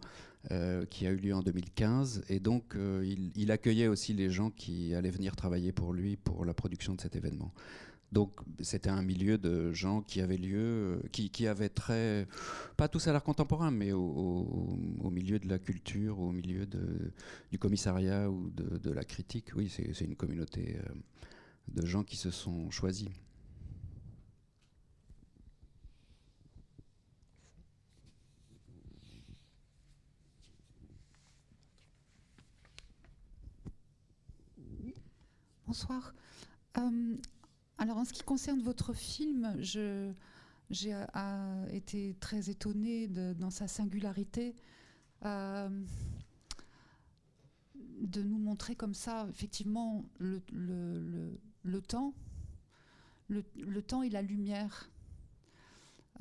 Euh, 0.51 0.87
qui 0.87 1.07
a 1.07 1.11
eu 1.11 1.17
lieu 1.17 1.35
en 1.35 1.43
2015. 1.43 2.23
Et 2.31 2.41
donc, 2.41 2.75
il, 3.35 3.51
accueillait 3.51 3.89
aussi 3.89 4.15
les 4.15 4.31
gens 4.31 4.49
qui 4.49 4.95
allaient 4.95 5.11
venir 5.11 5.37
travailler 5.37 5.71
pour 5.71 5.93
lui 5.93 6.17
pour 6.17 6.47
la 6.47 6.55
production 6.55 6.95
de 6.95 7.01
cet 7.03 7.15
événement. 7.15 7.53
Donc, 8.13 8.33
c'était 8.61 8.91
un 8.91 9.03
milieu 9.03 9.39
de 9.39 9.73
gens 9.73 10.03
qui 10.03 10.21
avaient 10.21 10.37
lieu, 10.37 11.01
qui, 11.13 11.47
avaient 11.47 11.69
très, 11.69 12.27
pas 12.77 12.89
tous 12.89 13.07
à 13.07 13.13
l'art 13.13 13.23
contemporain, 13.23 13.71
mais 13.71 13.93
au, 13.93 15.11
milieu 15.11 15.39
de 15.39 15.49
la 15.49 15.59
culture, 15.59 16.19
au 16.19 16.33
milieu 16.33 16.67
du 17.51 17.59
commissariat 17.59 18.29
ou 18.29 18.51
de, 18.51 18.91
la 18.91 19.05
critique. 19.05 19.53
Oui, 19.55 19.69
c'est 19.69 20.05
une 20.05 20.17
communauté 20.17 20.77
de 21.69 21.87
gens 21.87 22.03
qui 22.03 22.17
se 22.17 22.31
sont 22.31 22.71
choisis. 22.71 23.09
Bonsoir. 35.71 36.13
Euh, 36.79 37.17
alors, 37.81 37.97
en 37.97 38.05
ce 38.05 38.13
qui 38.13 38.23
concerne 38.23 38.61
votre 38.61 38.93
film, 38.93 39.57
j'ai 39.59 40.13
été 41.73 42.15
très 42.21 42.51
étonnée 42.51 43.09
dans 43.09 43.49
sa 43.49 43.69
singularité 43.69 44.55
euh, 45.25 45.71
de 48.03 48.23
nous 48.23 48.37
montrer 48.37 48.77
comme 48.77 48.93
ça, 48.93 49.27
effectivement, 49.31 50.05
le, 50.19 50.43
temps, 51.81 52.13
le, 53.29 53.81
temps 53.81 54.03
et 54.03 54.11
la 54.11 54.21
lumière. 54.21 54.91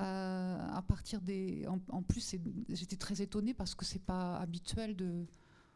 Euh, 0.00 0.66
à 0.66 0.80
partir 0.80 1.20
des, 1.20 1.66
en, 1.66 2.02
plus, 2.02 2.36
j'étais 2.70 2.96
très 2.96 3.20
étonnée 3.20 3.52
parce 3.52 3.74
que 3.74 3.84
c'est 3.84 4.02
pas 4.02 4.38
habituel 4.38 4.96
de 4.96 5.26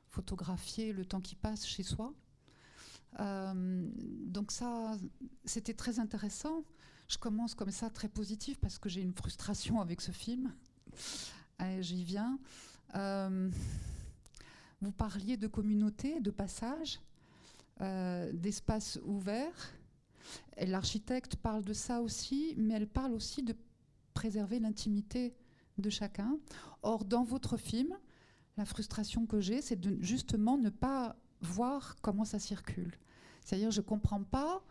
photographier 0.08 0.94
le 0.94 1.04
temps 1.04 1.20
qui 1.20 1.34
passe 1.34 1.66
chez 1.66 1.82
soi. 1.82 2.14
Euh, 3.20 3.88
donc 4.26 4.50
ça, 4.50 4.96
c'était 5.44 5.74
très 5.74 5.98
intéressant. 5.98 6.64
Je 7.08 7.18
commence 7.18 7.54
comme 7.54 7.70
ça, 7.70 7.90
très 7.90 8.08
positif, 8.08 8.58
parce 8.58 8.78
que 8.78 8.88
j'ai 8.88 9.02
une 9.02 9.12
frustration 9.14 9.80
avec 9.80 10.00
ce 10.00 10.10
film. 10.10 10.52
J'y 11.80 12.04
viens. 12.04 12.38
Euh, 12.94 13.50
vous 14.80 14.92
parliez 14.92 15.36
de 15.36 15.46
communauté, 15.46 16.20
de 16.20 16.30
passage, 16.30 17.00
euh, 17.80 18.32
d'espace 18.32 18.98
ouvert. 19.04 19.72
L'architecte 20.58 21.36
parle 21.36 21.64
de 21.64 21.72
ça 21.72 22.00
aussi, 22.00 22.54
mais 22.56 22.74
elle 22.74 22.88
parle 22.88 23.12
aussi 23.12 23.42
de 23.42 23.54
préserver 24.14 24.60
l'intimité 24.60 25.34
de 25.78 25.90
chacun. 25.90 26.38
Or, 26.82 27.04
dans 27.04 27.24
votre 27.24 27.56
film, 27.56 27.96
la 28.56 28.64
frustration 28.64 29.26
que 29.26 29.40
j'ai, 29.40 29.60
c'est 29.62 29.80
de 29.80 29.98
justement 30.00 30.56
ne 30.56 30.70
pas 30.70 31.16
voir 31.40 31.96
comment 32.00 32.24
ça 32.24 32.38
circule. 32.38 32.94
C'est-à-dire, 33.44 33.70
je 33.70 33.80
ne 33.80 33.86
comprends 33.86 34.22
pas, 34.22 34.62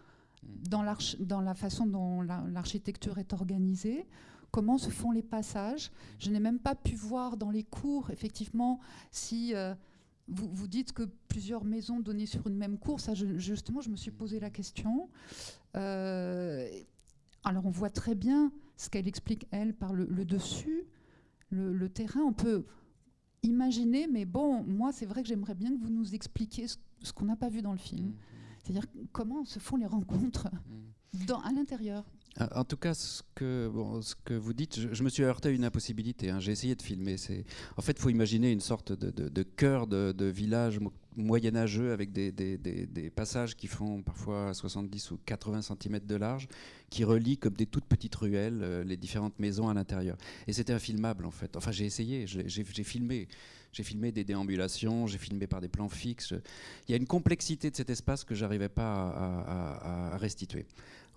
dans, 0.69 0.81
la 0.81 1.53
façon 1.53 1.85
dont 1.85 2.21
l'architecture 2.21 3.17
est 3.17 3.31
organisée, 3.33 4.05
comment 4.51 4.77
se 4.77 4.89
font 4.89 5.11
les 5.11 5.23
passages. 5.23 5.91
Je 6.19 6.29
n'ai 6.29 6.39
même 6.39 6.59
pas 6.59 6.75
pu 6.75 6.95
voir 6.95 7.37
dans 7.37 7.49
les 7.49 7.63
cours, 7.63 8.11
effectivement, 8.11 8.79
si 9.11 9.55
euh, 9.55 9.73
vous, 10.27 10.67
dites 10.67 10.93
que 10.93 11.03
plusieurs 11.27 11.63
maisons 11.63 11.99
donnaient 11.99 12.25
sur 12.25 12.47
une 12.47 12.57
même 12.57 12.77
cour. 12.77 12.99
Ça, 12.99 13.13
justement, 13.13 13.81
je 13.81 13.89
me 13.89 13.95
suis 13.95 14.11
posé 14.11 14.39
la 14.39 14.49
question. 14.49 15.09
Euh, 15.75 16.69
alors, 17.43 17.65
on 17.65 17.71
voit 17.71 17.89
très 17.89 18.15
bien 18.15 18.51
ce 18.77 18.89
qu'elle 18.89 19.07
explique, 19.07 19.47
elle, 19.51 19.73
par 19.73 19.93
le, 19.93 20.05
dessus, 20.25 20.85
le, 21.49 21.89
terrain. 21.89 22.21
On 22.21 22.33
peut 22.33 22.65
imaginer, 23.43 24.07
mais 24.07 24.25
bon, 24.25 24.63
moi, 24.63 24.91
c'est 24.91 25.05
vrai 25.05 25.23
que 25.23 25.29
j'aimerais 25.29 25.55
bien 25.55 25.75
que 25.75 25.81
vous 25.81 25.89
nous 25.89 26.15
expliquiez 26.15 26.67
ce, 26.67 27.13
qu'on 27.13 27.25
n'a 27.25 27.35
pas 27.35 27.49
vu 27.49 27.61
dans 27.61 27.73
le 27.73 27.77
film. 27.77 28.09
Mmh. 28.09 28.13
C'est-à-dire 28.63 28.85
comment 29.11 29.43
se 29.45 29.59
font 29.59 29.75
les 29.75 29.85
rencontres 29.85 30.47
dans, 31.27 31.39
à 31.41 31.51
l'intérieur. 31.51 32.05
En 32.55 32.63
tout 32.63 32.77
cas, 32.77 32.95
ce 32.95 33.21
que, 33.35 33.69
bon, 33.71 34.01
ce 34.01 34.15
que 34.25 34.33
vous 34.33 34.53
dites, 34.53 34.79
je, 34.91 35.03
me 35.03 35.09
suis 35.09 35.21
heurté 35.21 35.49
à 35.49 35.51
une 35.51 35.65
impossibilité. 35.65 36.31
Hein. 36.31 36.39
J'ai 36.39 36.51
essayé 36.51 36.73
de 36.73 36.81
filmer. 36.81 37.15
En 37.77 37.81
fait, 37.83 37.91
il 37.91 37.99
faut 37.99 38.09
imaginer 38.09 38.51
une 38.51 38.59
sorte 38.59 38.91
de, 38.91 39.11
de, 39.11 39.43
cœur 39.43 39.85
de, 39.85 40.25
village 40.25 40.79
moyenâgeux 41.15 41.91
avec 41.91 42.11
des, 42.11 42.31
des, 42.31 42.57
des, 42.57 43.09
passages 43.11 43.55
qui 43.55 43.67
font 43.67 44.01
parfois 44.01 44.51
70 44.55 45.11
ou 45.11 45.19
80 45.23 45.61
cm 45.61 45.99
de 45.99 46.15
large, 46.15 46.47
qui 46.89 47.03
relient 47.03 47.37
comme 47.37 47.53
des 47.53 47.67
toutes 47.67 47.85
petites 47.85 48.15
ruelles 48.15 48.61
euh, 48.63 48.83
les 48.83 48.97
différentes 48.97 49.37
maisons 49.37 49.69
à 49.69 49.75
l'intérieur. 49.75 50.17
Et 50.47 50.53
c'était 50.53 50.73
infilmable 50.73 51.27
en 51.27 51.31
fait. 51.31 51.55
Enfin, 51.55 51.71
j'ai 51.71 51.85
essayé, 51.85 52.25
j'ai 52.25 52.83
filmé. 52.83 53.27
J'ai 53.73 53.83
filmé 53.83 54.11
des 54.11 54.23
déambulations, 54.23 55.07
j'ai 55.07 55.17
filmé 55.17 55.47
par 55.47 55.59
des 55.59 55.67
plans 55.67 55.89
fixes. 55.89 56.33
Il 56.87 56.91
y 56.91 56.93
a 56.93 56.97
une 56.97 57.07
complexité 57.07 57.71
de 57.71 57.75
cet 57.75 57.89
espace 57.89 58.23
que 58.23 58.35
j'arrivais 58.35 58.69
pas 58.69 60.13
à, 60.13 60.17
restituer 60.17 60.67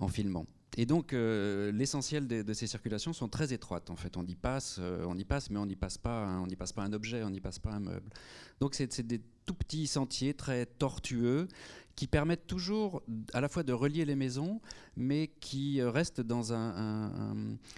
en 0.00 0.08
filmant. 0.08 0.46
Et 0.78 0.84
donc, 0.84 1.12
euh, 1.12 1.72
l'essentiel 1.72 2.26
de, 2.26 2.52
ces 2.52 2.66
circulations 2.66 3.12
sont 3.12 3.28
très 3.28 3.52
étroites. 3.52 3.88
En 3.90 3.96
fait, 3.96 4.16
on 4.16 4.26
y 4.26 4.34
passe, 4.34 4.76
euh, 4.78 5.04
on 5.06 5.16
y 5.16 5.24
passe, 5.24 5.48
mais 5.48 5.58
on 5.58 5.64
n'y 5.64 5.76
passe 5.76 5.96
pas, 5.96 6.26
on 6.42 6.46
n'y 6.46 6.56
passe 6.56 6.72
pas 6.72 6.82
un 6.82 6.92
objet, 6.92 7.22
on 7.22 7.30
n'y 7.30 7.40
passe 7.40 7.58
pas 7.58 7.70
un 7.70 7.80
meuble. 7.80 8.10
Donc, 8.60 8.74
c'est 8.74 9.00
des 9.06 9.22
tout 9.46 9.54
petits 9.54 9.86
sentiers 9.86 10.34
très 10.34 10.66
tortueux 10.66 11.48
qui 11.96 12.06
permettent 12.06 12.46
toujours 12.46 13.02
à 13.32 13.40
la 13.40 13.48
fois 13.48 13.62
de 13.62 13.72
relier 13.72 14.04
les 14.04 14.14
maisons, 14.14 14.60
mais 14.96 15.30
qui 15.40 15.82
restent 15.82 16.20
dans 16.20 16.42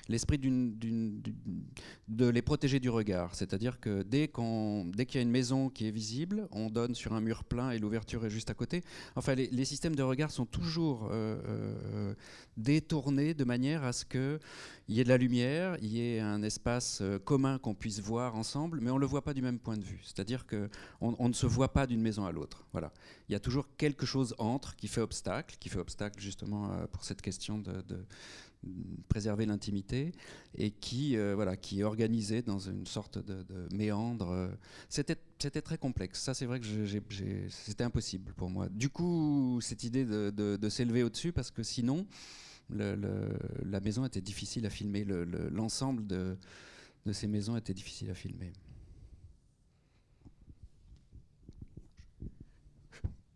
l'esprit 0.09 0.39
de 0.39 2.29
les 2.29 2.43
protéger 2.43 2.81
du 2.81 2.91
regard. 2.91 3.37
C'est-à-dire 3.37 3.79
que 3.81 4.03
dès 4.03 4.27
qu'il 4.29 5.15
y 5.15 5.19
a 5.19 5.23
une 5.23 5.31
maison 5.31 5.71
qui 5.71 5.87
est 5.87 5.93
visible, 5.93 6.49
on 6.51 6.69
donne 6.69 6.97
sur 6.97 7.13
un 7.13 7.21
mur 7.21 7.45
plein 7.45 7.71
et 7.71 7.79
l'ouverture 7.79 8.27
est 8.27 8.31
juste 8.31 8.51
à 8.51 8.55
côté. 8.55 8.83
Enfin, 9.15 9.35
les, 9.35 9.65
systèmes 9.65 9.95
de 9.95 10.03
regard 10.03 10.31
sont 10.31 10.47
toujours 10.47 11.09
euh, 11.13 11.39
euh, 11.47 12.15
détournés 12.57 13.35
de 13.35 13.45
manière 13.45 13.85
à 13.85 13.93
ce 13.93 14.05
qu'il 14.89 14.97
y 14.97 15.01
ait 15.01 15.05
de 15.05 15.11
la 15.11 15.19
lumière, 15.19 15.77
il 15.83 15.89
y 15.89 16.01
ait 16.01 16.21
un 16.21 16.43
espace 16.43 17.01
euh, 17.03 17.19
commun 17.19 17.59
qu'on 17.59 17.75
puisse 17.75 18.01
voir 18.01 18.37
ensemble, 18.37 18.81
mais 18.81 18.91
on 18.91 18.95
ne 18.95 19.01
le 19.01 19.07
voit 19.07 19.23
pas 19.23 19.35
du 19.35 19.43
même 19.43 19.59
point 19.59 19.77
de 19.77 19.85
vue. 19.85 20.01
C'est-à-dire 20.03 20.47
qu'on 20.47 20.71
on 21.01 21.29
ne 21.29 21.35
se 21.35 21.45
voit 21.45 21.75
pas 21.75 21.87
d'une 21.87 22.01
maison 22.01 22.25
à 22.25 22.33
l'autre. 22.33 22.65
Voilà. 22.73 22.91
Il 23.29 23.33
y 23.33 23.37
a 23.37 23.39
toujours 23.39 23.69
quelque 23.77 24.07
chose 24.07 24.35
entre 24.39 24.77
qui 24.77 24.89
fait 24.89 25.03
obstacle, 25.03 25.57
qui 25.61 25.69
fait 25.69 25.79
obstacle 25.79 26.19
justement 26.19 26.73
euh, 26.73 26.87
pour 26.87 27.05
cette 27.05 27.21
question 27.21 27.59
de, 27.59 27.85
préserver 29.09 29.45
l'intimité 29.45 30.13
et 30.57 30.71
qui, 30.71 31.17
euh, 31.17 31.35
voilà, 31.35 31.57
qui 31.57 31.81
est 31.81 31.85
organisé 31.85 32.41
dans 32.41 32.59
une 32.59 32.87
sorte 32.87 33.19
de, 33.19 33.45
méandre. 33.75 34.51
C'était 34.89 35.17
très 35.61 35.77
complexe. 35.77 36.21
Ça, 36.23 36.33
c'est 36.33 36.47
vrai 36.47 36.61
que 36.61 36.67
c'était 37.51 37.85
impossible 37.85 38.33
pour 38.33 38.49
moi. 38.49 38.71
Du 38.71 38.89
coup, 38.89 39.61
cette 39.61 39.85
idée 39.85 40.07
de, 40.07 40.69
s'élever 40.71 41.03
au-dessus, 41.03 41.33
parce 41.33 41.51
que 41.51 41.63
sinon, 41.63 42.07
la 42.71 43.81
maison 43.81 44.05
était 44.05 44.21
difficile 44.21 44.67
à 44.67 44.71
filmer. 44.71 45.05
l'ensemble 45.05 46.07
de, 46.07 46.37
ces 47.13 47.27
maisons 47.27 47.57
était 47.57 47.75
difficile 47.75 48.11
à 48.11 48.15
filmer. 48.15 48.53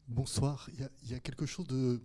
Bonsoir. 0.08 0.68
Il 0.74 1.10
y, 1.10 1.14
a, 1.14 1.20
quelque 1.20 1.46
chose 1.46 1.66
de, 1.66 2.00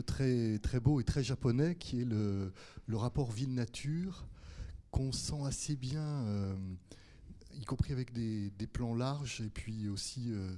très, 0.00 0.58
très 0.58 0.80
beau 0.80 1.00
et 1.00 1.04
très 1.04 1.22
japonais 1.22 1.76
qui 1.76 2.00
est 2.00 2.04
le, 2.04 2.52
rapport 2.90 3.30
ville-nature 3.30 4.26
qu'on 4.90 5.12
sent 5.12 5.44
assez 5.46 5.76
bien, 5.76 6.02
euh, 6.02 6.54
y 7.54 7.64
compris 7.64 7.92
avec 7.92 8.12
des, 8.12 8.66
plans 8.66 8.94
larges 8.94 9.40
et 9.40 9.48
puis 9.48 9.88
aussi 9.88 10.32
euh, 10.32 10.52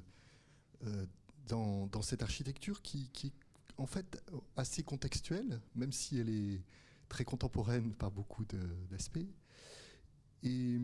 euh, 0.87 1.07
dans, 1.49 2.03
cette 2.03 2.23
architecture 2.23 2.83
qui, 2.83 3.11
qui, 3.13 3.29
est 3.29 3.44
en 3.77 3.87
fait 3.87 4.23
assez 4.57 4.83
contextuelle, 4.83 5.61
même 5.75 5.93
si 5.93 6.19
elle 6.19 6.29
est 6.29 6.63
très 7.09 7.25
contemporaine 7.25 7.93
par 7.95 8.11
beaucoup 8.11 8.45
d'aspects. 8.91 9.19
Et 10.43 10.79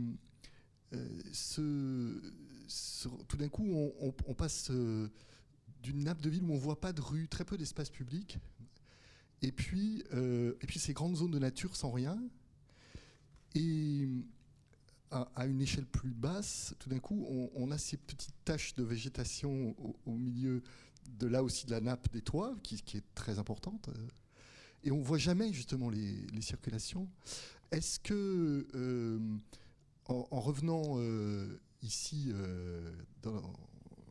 ce, 1.32 2.20
tout 3.28 3.36
d'un 3.36 3.48
coup, 3.48 3.92
on, 4.00 4.34
passe 4.34 4.70
d'une 5.82 6.04
nappe 6.04 6.20
de 6.20 6.30
ville 6.30 6.42
où 6.42 6.52
on 6.52 6.58
voit 6.58 6.80
pas 6.80 6.92
de 6.92 7.00
rue, 7.00 7.28
très 7.28 7.44
peu 7.44 7.56
d'espace 7.56 7.90
public. 7.90 8.38
Euh, 10.12 10.54
et 10.60 10.66
puis 10.66 10.78
ces 10.78 10.92
grandes 10.92 11.16
zones 11.16 11.30
de 11.30 11.38
nature 11.38 11.76
sans 11.76 11.90
rien. 11.90 12.20
Et 13.54 14.08
à, 15.10 15.46
une 15.46 15.60
échelle 15.60 15.86
plus 15.86 16.12
basse, 16.12 16.74
tout 16.78 16.88
d'un 16.88 17.00
coup, 17.00 17.26
on, 17.54 17.70
a 17.72 17.78
ces 17.78 17.96
petites 17.96 18.34
taches 18.44 18.74
de 18.74 18.84
végétation 18.84 19.74
au, 20.06 20.12
milieu 20.14 20.62
de 21.06 21.26
là 21.26 21.42
aussi 21.42 21.66
de 21.66 21.70
la 21.70 21.80
nappe 21.80 22.10
des 22.12 22.22
toits, 22.22 22.54
qui, 22.62 22.76
est 22.76 23.14
très 23.14 23.38
importante. 23.38 23.90
Et 24.84 24.90
on 24.90 25.00
voit 25.00 25.18
jamais 25.18 25.52
justement 25.52 25.90
les, 25.90 26.40
circulations. 26.40 27.08
Est-ce 27.70 28.00
que, 28.00 28.66
euh, 28.74 29.18
en, 30.06 30.40
revenant 30.40 30.96
euh, 30.96 31.60
ici 31.82 32.32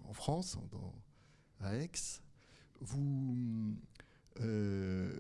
en 0.08 0.14
France, 0.14 0.58
à 1.60 1.76
Aix, 1.76 1.92
vous, 2.82 3.76
euh, 4.42 5.18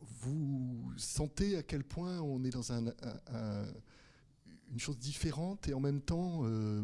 vous 0.00 0.92
sentez 0.96 1.56
à 1.56 1.62
quel 1.62 1.84
point 1.84 2.20
on 2.20 2.42
est 2.44 2.50
dans 2.50 2.72
un, 2.72 2.84
une 4.70 4.78
chose 4.78 4.98
différente 4.98 5.68
et 5.68 5.74
en 5.74 5.80
même 5.80 6.00
temps, 6.00 6.40
euh, 6.44 6.82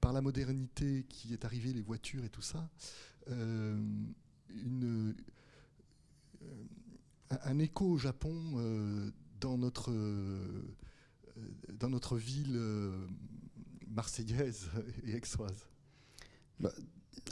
par 0.00 0.12
la 0.12 0.20
modernité 0.20 1.04
qui 1.08 1.32
est 1.32 1.44
arrivée, 1.44 1.72
les 1.72 1.82
voitures 1.82 2.24
et 2.24 2.28
tout 2.28 2.42
ça, 2.42 2.68
euh, 3.30 3.76
une, 4.50 5.14
un 7.30 7.58
écho 7.58 7.86
au 7.86 7.98
Japon 7.98 9.12
dans, 9.40 9.58
notre, 9.58 9.92
dans 11.72 11.90
notre 11.90 12.16
ville 12.16 12.58
marseillaise 13.88 14.68
et 15.04 15.14
aixoise. 15.14 15.66
Bah, 16.60 16.72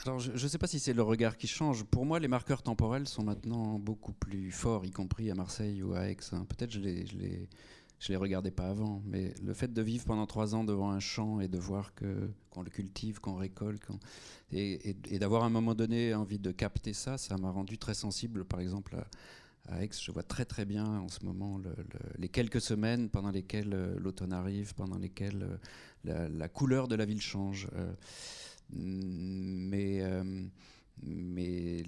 alors, 0.04 0.18
je 0.18 0.30
ne 0.30 0.48
sais 0.48 0.58
pas 0.58 0.66
si 0.66 0.78
c'est 0.78 0.92
le 0.92 1.02
regard 1.02 1.36
qui 1.36 1.46
change. 1.46 1.84
Pour 1.84 2.04
moi, 2.04 2.18
les 2.18 2.28
marqueurs 2.28 2.62
temporels 2.62 3.08
sont 3.08 3.22
maintenant 3.22 3.78
beaucoup 3.78 4.12
plus 4.12 4.50
forts, 4.50 4.84
y 4.84 4.90
compris 4.90 5.30
à 5.30 5.34
Marseille 5.34 5.82
ou 5.82 5.94
à 5.94 6.08
Aix. 6.08 6.16
Hein. 6.32 6.44
Peut-être 6.48 6.70
je 6.70 6.80
je 6.80 7.16
les, 7.16 7.48
je 7.98 8.08
les 8.08 8.16
regardais 8.16 8.50
pas 8.50 8.68
avant, 8.68 9.02
mais 9.06 9.34
le 9.42 9.54
fait 9.54 9.72
de 9.72 9.82
vivre 9.82 10.04
pendant 10.04 10.26
trois 10.26 10.54
ans 10.54 10.64
devant 10.64 10.90
un 10.90 11.00
champ 11.00 11.40
et 11.40 11.48
de 11.48 11.58
voir 11.58 11.94
que 11.94 12.30
qu'on 12.50 12.62
le 12.62 12.70
cultive, 12.70 13.20
qu'on 13.20 13.36
récolte, 13.36 13.82
et, 14.52 14.94
d'avoir 15.18 15.42
à 15.42 15.46
un 15.46 15.50
moment 15.50 15.74
donné 15.74 16.14
envie 16.14 16.38
de 16.38 16.52
capter 16.52 16.92
ça, 16.92 17.18
ça 17.18 17.36
m'a 17.36 17.50
rendu 17.50 17.78
très 17.78 17.94
sensible. 17.94 18.44
Par 18.44 18.60
exemple, 18.60 18.96
à, 19.68 19.82
Aix, 19.82 19.90
je 19.98 20.10
vois 20.10 20.22
très 20.22 20.44
très 20.44 20.64
bien 20.64 20.86
en 20.86 21.08
ce 21.08 21.24
moment 21.24 21.60
les 22.18 22.28
quelques 22.28 22.60
semaines 22.60 23.08
pendant 23.08 23.30
lesquelles 23.30 23.74
euh, 23.74 23.98
l'automne 23.98 24.32
arrive, 24.32 24.74
pendant 24.74 24.98
lesquelles 24.98 25.58
euh, 26.06 26.28
la, 26.28 26.48
couleur 26.48 26.88
de 26.88 26.94
la 26.94 27.04
ville 27.04 27.20
change. 27.20 27.68
Euh, 27.74 27.92
mais, 28.70 30.02
mais 31.02 31.82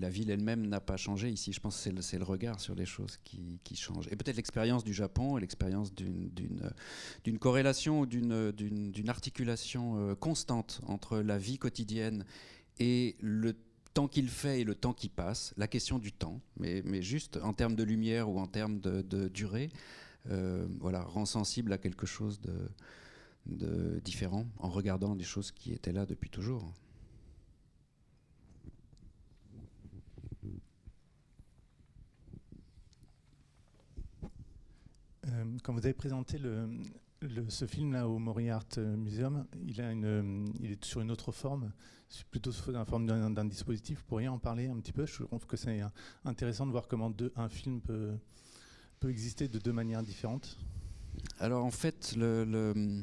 la 0.00 0.08
ville 0.08 0.30
elle-même 0.30 0.66
n'a 0.66 0.80
pas 0.80 0.96
changé. 0.96 1.30
Ici, 1.30 1.52
je 1.52 1.60
pense 1.60 1.76
que 1.76 2.00
c'est 2.02 2.18
le, 2.18 2.24
regard 2.24 2.60
sur 2.60 2.74
les 2.74 2.86
choses 2.86 3.18
qui, 3.24 3.60
qui 3.64 3.76
change. 3.76 4.08
Et 4.10 4.16
peut-être 4.16 4.36
l'expérience 4.36 4.84
du 4.84 4.94
Japon 4.94 5.36
et 5.36 5.40
l'expérience 5.40 5.92
d'une 5.94 7.38
corrélation 7.38 8.00
ou 8.00 8.06
d'une 8.06 9.08
articulation 9.08 9.98
euh, 9.98 10.14
constante 10.14 10.80
entre 10.86 11.18
la 11.18 11.38
vie 11.38 11.58
quotidienne 11.58 12.24
et 12.78 13.16
le 13.20 13.54
temps 13.94 14.08
qu'il 14.08 14.28
fait 14.28 14.60
et 14.60 14.64
le 14.64 14.74
temps 14.74 14.92
qui 14.92 15.08
passe, 15.08 15.54
la 15.56 15.68
question 15.68 15.98
du 15.98 16.12
temps, 16.12 16.40
mais, 16.58 16.82
mais 16.84 17.00
juste 17.00 17.38
en 17.42 17.54
termes 17.54 17.74
de 17.74 17.82
lumière 17.82 18.28
ou 18.28 18.38
en 18.38 18.46
termes 18.46 18.78
de, 18.80 19.28
durée, 19.28 19.70
euh, 20.30 20.66
voilà, 20.80 21.02
rend 21.02 21.24
sensible 21.24 21.72
à 21.72 21.78
quelque 21.78 22.04
chose 22.04 22.40
de, 22.40 22.52
de 23.46 24.00
différent 24.04 24.46
en 24.58 24.68
regardant 24.68 25.16
des 25.16 25.24
choses 25.24 25.50
qui 25.50 25.72
étaient 25.72 25.92
là 25.92 26.04
depuis 26.04 26.28
toujours. 26.28 26.74
Euh, 35.28 35.44
quand 35.62 35.72
vous 35.72 35.84
avez 35.84 35.94
présenté 35.94 36.38
ce 37.48 37.66
film-là 37.66 38.08
au 38.08 38.18
Moriarty 38.18 38.80
Museum, 38.80 39.46
il, 39.66 39.80
est 39.80 40.84
sur 40.84 41.00
une 41.00 41.10
autre 41.10 41.32
forme, 41.32 41.72
plutôt 42.30 42.52
sous 42.52 42.70
la 42.70 42.84
forme 42.84 43.06
d'un 43.06 43.44
dispositif. 43.44 43.98
Vous 43.98 44.04
pourriez 44.06 44.28
en 44.28 44.38
parler 44.38 44.66
un 44.68 44.76
petit 44.76 44.92
peu? 44.92 45.06
Je 45.06 45.22
trouve 45.22 45.46
que 45.46 45.56
c'est 45.56 45.80
intéressant 46.24 46.66
de 46.66 46.72
voir 46.72 46.88
comment 46.88 47.12
un 47.36 47.48
film 47.48 47.80
peut, 47.80 48.18
exister 49.08 49.46
de 49.46 49.58
deux 49.58 49.72
manières 49.72 50.02
différentes. 50.02 50.58
Alors 51.38 51.64
en 51.64 51.70
fait, 51.70 52.14
euh, 52.18 53.02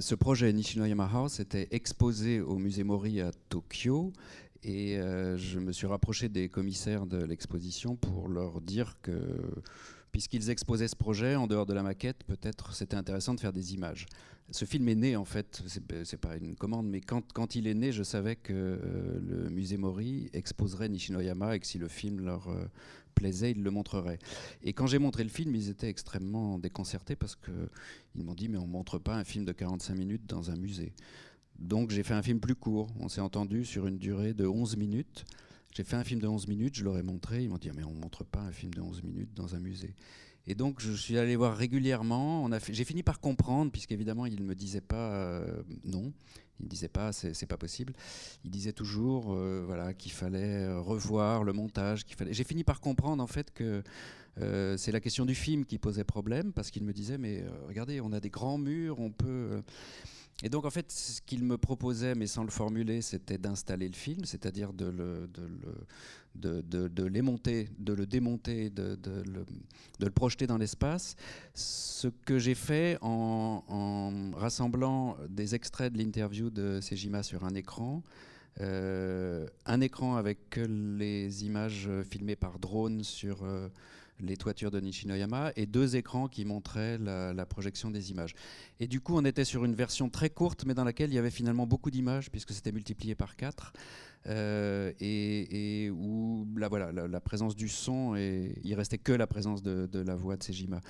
ce 0.00 0.14
projet 0.14 0.52
Nishinoyama 0.52 1.08
House 1.12 1.38
était 1.38 1.68
exposé 1.70 2.40
au 2.40 2.56
musée 2.56 2.82
Mori 2.82 3.20
à 3.20 3.30
Tokyo 3.50 4.12
et 4.62 4.98
euh, 4.98 5.36
je 5.36 5.58
me 5.58 5.70
suis 5.72 5.86
rapproché 5.86 6.28
des 6.28 6.48
commissaires 6.48 7.06
de 7.06 7.18
l'exposition 7.18 7.94
pour 7.94 8.28
leur 8.28 8.60
dire 8.60 8.96
que 9.02 9.12
puisqu'ils 10.12 10.50
exposaient 10.50 10.88
ce 10.88 10.96
projet 10.96 11.34
en 11.34 11.46
dehors 11.46 11.66
de 11.66 11.74
la 11.74 11.82
maquette, 11.82 12.24
peut-être 12.24 12.74
c'était 12.74 12.96
intéressant 12.96 13.34
de 13.34 13.40
faire 13.40 13.52
des 13.52 13.74
images. 13.74 14.06
Ce 14.50 14.64
film 14.64 14.88
est 14.88 14.94
né 14.94 15.16
en 15.16 15.26
fait, 15.26 15.62
c'est 15.66 16.16
pas 16.16 16.36
une 16.36 16.56
commande, 16.56 16.88
mais 16.88 17.00
quand, 17.02 17.54
il 17.54 17.66
est 17.66 17.74
né, 17.74 17.92
je 17.92 18.02
savais 18.02 18.36
que 18.36 18.52
euh, 18.54 19.20
le 19.20 19.50
musée 19.50 19.76
Mori 19.76 20.30
exposerait 20.32 20.88
Nishinoyama 20.88 21.54
et 21.54 21.60
que 21.60 21.66
si 21.66 21.76
le 21.76 21.88
film 21.88 22.20
leur 22.20 22.48
euh, 22.48 22.64
plaisait, 23.14 23.50
ils 23.50 23.62
le 23.62 23.70
montreraient. 23.70 24.18
Et 24.62 24.72
quand 24.72 24.86
j'ai 24.86 24.98
montré 24.98 25.22
le 25.22 25.28
film, 25.28 25.54
ils 25.54 25.68
étaient 25.68 25.88
extrêmement 25.88 26.58
déconcertés 26.58 27.14
parce 27.14 27.36
qu'ils 27.36 28.24
m'ont 28.24 28.34
dit 28.34 28.48
mais 28.48 28.56
on 28.56 28.66
montre 28.66 28.98
pas 28.98 29.16
un 29.16 29.24
film 29.24 29.44
de 29.44 29.52
45 29.52 29.94
minutes 29.94 30.26
dans 30.26 30.50
un 30.50 30.56
musée. 30.56 30.94
Donc 31.58 31.90
j'ai 31.90 32.02
fait 32.02 32.14
un 32.14 32.22
film 32.22 32.40
plus 32.40 32.54
court. 32.54 32.88
On 33.00 33.08
s'est 33.08 33.20
entendu 33.20 33.64
sur 33.64 33.86
une 33.86 33.98
durée 33.98 34.32
de 34.32 34.46
11 34.46 34.76
minutes. 34.76 35.26
J'ai 35.74 35.84
fait 35.84 35.96
un 35.96 36.04
film 36.04 36.20
de 36.20 36.26
11 36.26 36.48
minutes, 36.48 36.76
je 36.76 36.84
leur 36.84 36.98
ai 36.98 37.02
montré, 37.02 37.42
ils 37.44 37.48
m'ont 37.48 37.58
dit 37.58 37.70
mais 37.74 37.84
on 37.84 37.94
ne 37.94 38.00
montre 38.00 38.24
pas 38.24 38.40
un 38.40 38.52
film 38.52 38.72
de 38.74 38.80
11 38.80 39.02
minutes 39.02 39.34
dans 39.34 39.54
un 39.54 39.60
musée. 39.60 39.94
Et 40.48 40.54
donc 40.54 40.80
je 40.80 40.92
suis 40.92 41.18
allé 41.18 41.36
voir 41.36 41.54
régulièrement, 41.54 42.48
j'ai 42.70 42.84
fini 42.84 43.02
par 43.02 43.20
comprendre, 43.20 43.70
puisqu'évidemment 43.70 44.24
il 44.24 44.40
ne 44.40 44.46
me 44.46 44.54
disait 44.54 44.80
pas 44.80 45.12
euh, 45.12 45.62
non, 45.84 46.10
il 46.58 46.64
ne 46.64 46.68
disait 46.70 46.88
pas 46.88 47.12
c'est 47.12 47.46
pas 47.46 47.58
possible, 47.58 47.92
il 48.44 48.50
disait 48.50 48.72
toujours 48.72 49.34
euh, 49.34 49.62
voilà, 49.66 49.92
qu'il 49.92 50.10
fallait 50.10 50.64
euh, 50.64 50.80
revoir 50.80 51.44
le 51.44 51.52
montage, 51.52 52.04
fallait... 52.16 52.32
J'ai 52.32 52.44
fini 52.44 52.64
par 52.64 52.80
comprendre 52.80 53.22
en 53.22 53.26
fait 53.26 53.52
que 53.52 53.82
c'est 54.76 54.92
la 54.92 55.00
question 55.00 55.26
du 55.26 55.34
film 55.34 55.64
qui 55.64 55.78
posait 55.78 56.04
problème, 56.04 56.52
parce 56.52 56.70
qu'il 56.70 56.84
me 56.84 56.92
disait 56.92 57.18
mais 57.18 57.44
regardez, 57.66 58.00
on 58.00 58.12
a 58.12 58.20
des 58.20 58.30
grands 58.30 58.58
murs, 58.58 59.00
on 59.00 59.10
peut... 59.10 59.62
Et 60.44 60.48
donc 60.48 60.64
en 60.64 60.70
fait, 60.70 60.92
ce 60.92 61.20
qu'il 61.20 61.42
me 61.44 61.58
proposait, 61.58 62.14
mais 62.14 62.28
sans 62.28 62.44
le 62.44 62.50
formuler, 62.50 63.02
c'était 63.02 63.38
d'installer 63.38 63.88
le 63.88 63.96
film, 63.96 64.24
c'est-à-dire 64.24 64.72
de 64.72 64.86
le, 64.86 65.28
de, 66.36 67.02
le 67.02 67.10
démonter, 67.10 67.68
de, 67.78 67.94
le, 69.98 70.10
projeter 70.10 70.46
dans 70.46 70.58
l'espace. 70.58 71.16
Ce 71.54 72.06
que 72.06 72.38
j'ai 72.38 72.54
fait 72.54 72.98
en, 73.00 73.64
en, 73.66 74.30
rassemblant 74.38 75.16
des 75.28 75.56
extraits 75.56 75.92
de 75.92 75.98
l'interview 75.98 76.50
de 76.50 76.80
Sejima 76.80 77.24
sur 77.24 77.44
un 77.44 77.54
écran, 77.54 78.04
euh, 78.60 79.46
un 79.66 79.80
écran 79.80 80.16
avec 80.16 80.56
les 80.56 81.44
images 81.44 81.88
filmées 82.08 82.36
par 82.36 82.60
drone 82.60 83.02
sur... 83.02 83.42
Euh, 83.42 83.68
les 84.20 84.36
toitures 84.36 84.70
de 84.70 84.80
Nishinoyama 84.80 85.52
et 85.56 85.66
deux 85.66 85.96
écrans 85.96 86.28
qui 86.28 86.44
montraient 86.44 86.98
la, 86.98 87.46
projection 87.46 87.90
des 87.90 88.10
images. 88.10 88.34
Et 88.80 88.86
du 88.86 89.00
coup, 89.00 89.14
on 89.16 89.24
était 89.24 89.44
sur 89.44 89.64
une 89.64 89.74
version 89.74 90.10
très 90.10 90.30
courte, 90.30 90.64
mais 90.66 90.74
dans 90.74 90.84
laquelle 90.84 91.10
il 91.10 91.14
y 91.14 91.18
avait 91.18 91.30
finalement 91.30 91.66
beaucoup 91.66 91.90
d'images, 91.90 92.30
puisque 92.30 92.52
c'était 92.52 92.72
multiplié 92.72 93.14
par 93.14 93.36
quatre. 93.36 93.72
Euh, 94.26 94.92
et, 95.00 95.90
où 95.90 96.46
la, 96.56 97.20
présence 97.20 97.56
du 97.56 97.68
son, 97.68 98.14
et 98.16 98.52
il 98.62 98.74
restait 98.74 98.98
que 98.98 99.12
la 99.12 99.26
présence 99.26 99.62
de, 99.62 99.88
la 100.00 100.16
voix 100.16 100.36
de 100.36 100.42
Sejima. 100.42 100.80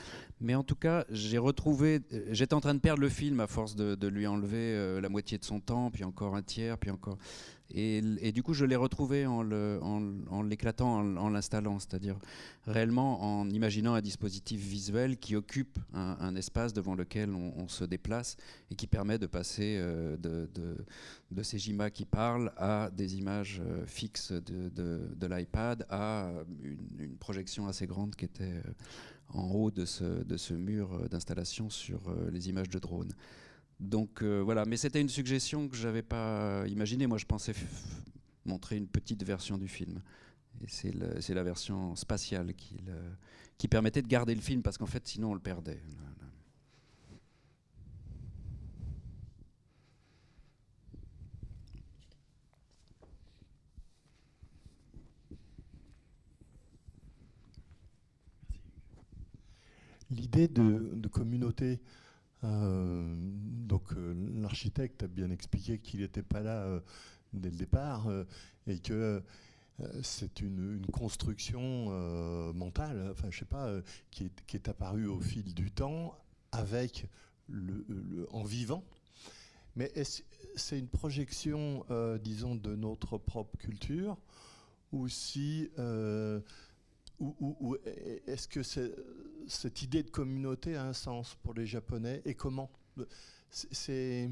Mais 0.41 0.55
en 0.55 0.65
tout 0.65 0.75
cas, 0.75 1.05
j'ai 1.11 1.39
retrouvé, 1.39 2.01
j'étais 2.31 2.55
en 2.55 2.61
train 2.61 2.75
de 2.75 2.81
perdre 2.81 3.01
le 3.01 3.09
film 3.09 3.39
à 3.41 3.47
force 3.47 3.77
de, 3.77 4.09
lui 4.09 4.27
enlever 4.27 4.57
euh, 4.57 5.01
la 5.01 5.09
moitié 5.09 5.39
de 5.39 5.45
son 5.45 5.61
temps, 5.61 5.91
puis 5.91 6.05
encore 6.05 6.35
un 6.35 6.43
tiers, 6.43 6.79
puis 6.79 6.91
encore. 6.91 7.19
Et, 7.71 8.33
du 8.33 8.43
coup, 8.43 8.55
je 8.55 8.65
l'ai 8.65 8.77
retrouvé 8.77 9.27
en 9.27 9.43
l'éclatant, 10.43 11.01
en, 11.17 11.29
l'installant, 11.29 11.79
c'est-à-dire 11.79 12.19
réellement 12.67 13.41
en 13.41 13.51
imaginant 13.51 13.93
un 13.93 14.01
dispositif 14.01 14.61
visuel 14.61 15.19
qui 15.19 15.37
occupe 15.37 15.79
un, 15.93 16.35
espace 16.35 16.73
devant 16.73 16.95
lequel 16.95 17.31
on, 17.35 17.69
se 17.69 17.85
déplace 17.85 18.37
et 18.71 18.75
qui 18.75 18.87
permet 18.87 19.19
de 19.19 19.27
passer 19.27 19.77
euh, 19.79 20.17
de, 20.17 21.43
ces 21.43 21.59
JIMA 21.59 21.91
qui 21.91 22.07
parlent 22.07 22.53
à 22.57 22.91
des 22.91 23.17
images 23.17 23.61
euh, 23.63 23.85
fixes 23.87 24.33
de, 24.33 25.27
l'iPad 25.27 25.87
à 25.91 26.31
une, 26.99 27.17
projection 27.19 27.69
assez 27.69 27.87
grande 27.87 28.17
qui 28.17 28.25
était 28.25 28.45
euh, 28.45 28.63
en 29.35 29.51
haut 29.51 29.71
de 29.71 29.85
ce, 29.85 30.25
ce 30.37 30.55
mur 30.55 31.07
d'installation 31.11 31.69
sur 31.69 32.01
les 32.33 32.49
images 32.49 32.71
de 32.71 32.79
drone. 32.79 33.13
Donc 33.81 34.23
euh, 34.23 34.41
voilà, 34.41 34.65
mais 34.65 34.77
c'était 34.77 35.01
une 35.01 35.09
suggestion 35.09 35.69
que 35.69 35.77
je 35.77 35.87
n'avais 35.87 36.03
pas 36.03 36.67
imaginée. 36.67 37.07
Moi, 37.07 37.19
je 37.19 37.27
pensais 37.27 37.55
montrer 38.45 38.77
une 38.77 38.89
petite 38.89 39.23
version 39.23 39.59
du 39.59 39.69
film. 39.69 40.03
Et 40.61 40.67
c'est 40.69 41.35
la 41.35 41.43
version 41.45 41.95
spatiale 41.95 42.53
qui, 42.55 43.69
permettait 43.69 44.03
de 44.03 44.09
garder 44.09 44.35
le 44.35 44.41
film, 44.41 44.63
parce 44.63 44.77
qu'en 44.77 44.87
fait, 44.87 45.07
sinon, 45.07 45.31
on 45.31 45.35
le 45.35 45.41
perdait. 45.41 45.81
L'idée 60.11 60.49
de, 60.49 61.09
communauté 61.09 61.81
donc 62.43 63.93
euh, 63.93 64.15
l'architecte 64.41 65.03
a 65.03 65.09
bien 65.09 65.31
expliqué 65.31 65.79
qu'il 65.79 66.01
n'était 66.01 66.23
pas 66.23 66.41
là 66.41 66.63
euh, 66.63 66.81
dès 67.33 67.51
le 67.51 67.57
départ 67.57 68.09
et 68.67 68.79
que 68.79 69.23
c'est 70.03 70.41
une, 70.41 70.85
construction 70.93 71.91
mentale, 72.53 73.11
enfin 73.13 73.29
je 73.31 73.39
sais 73.39 73.45
pas, 73.45 73.71
qui 74.11 74.25
est, 74.25 74.45
qui, 74.47 74.57
est, 74.57 74.69
apparue 74.69 75.07
au 75.07 75.21
fil 75.21 75.55
du 75.55 75.71
temps 75.71 76.19
avec 76.51 77.07
le, 77.49 78.27
en 78.33 78.43
vivant. 78.43 78.83
Mais 79.77 79.93
c'est 80.57 80.79
une 80.79 80.89
projection, 80.89 81.85
disons, 82.25 82.57
de 82.57 82.75
notre 82.75 83.19
propre 83.19 83.57
culture, 83.57 84.17
ou 84.91 85.07
si, 85.07 85.71
ou 87.21 87.77
est-ce 88.27 88.47
que 88.47 88.63
cette 88.63 89.83
idée 89.83 90.03
de 90.03 90.11
communauté 90.11 90.77
a 90.77 90.85
un 90.85 90.93
sens 90.93 91.37
pour 91.43 91.55
les 91.55 91.67
Japonais 91.67 92.23
et 92.25 92.35
comment 92.35 92.71
C'est. 93.51 94.31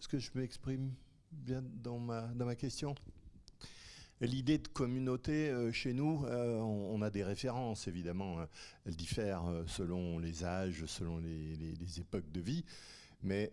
Est-ce 0.00 0.08
que 0.08 0.18
je 0.18 0.30
m'exprime 0.34 0.92
bien 1.32 1.62
dans 1.62 1.98
ma, 1.98 2.22
dans 2.34 2.46
ma 2.46 2.54
question? 2.54 2.94
L'idée 4.20 4.58
de 4.58 4.66
communauté, 4.66 5.48
euh, 5.48 5.70
chez 5.70 5.92
nous, 5.92 6.24
euh, 6.26 6.58
on, 6.58 7.00
a 7.02 7.10
des 7.10 7.22
références, 7.22 7.86
évidemment. 7.86 8.40
Hein. 8.40 8.48
Elles 8.84 8.96
diffèrent 8.96 9.46
euh, 9.46 9.62
selon 9.68 10.18
les 10.18 10.44
âges, 10.44 10.86
selon 10.86 11.18
les, 11.18 12.00
époques 12.00 12.30
de 12.32 12.40
vie. 12.40 12.64
Mais 13.22 13.52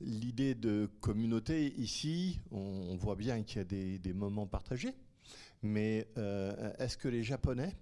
l'idée 0.00 0.54
de 0.54 0.90
communauté, 1.00 1.72
ici, 1.78 2.40
on, 2.50 2.94
voit 2.96 3.16
bien 3.16 3.42
qu'il 3.42 3.58
y 3.58 3.60
a 3.60 3.98
des, 3.98 4.12
moments 4.12 4.46
partagés. 4.46 4.94
Mais 5.62 6.08
est-ce 6.78 6.96
que 6.96 7.08
les 7.08 7.22
Japonais 7.22 7.74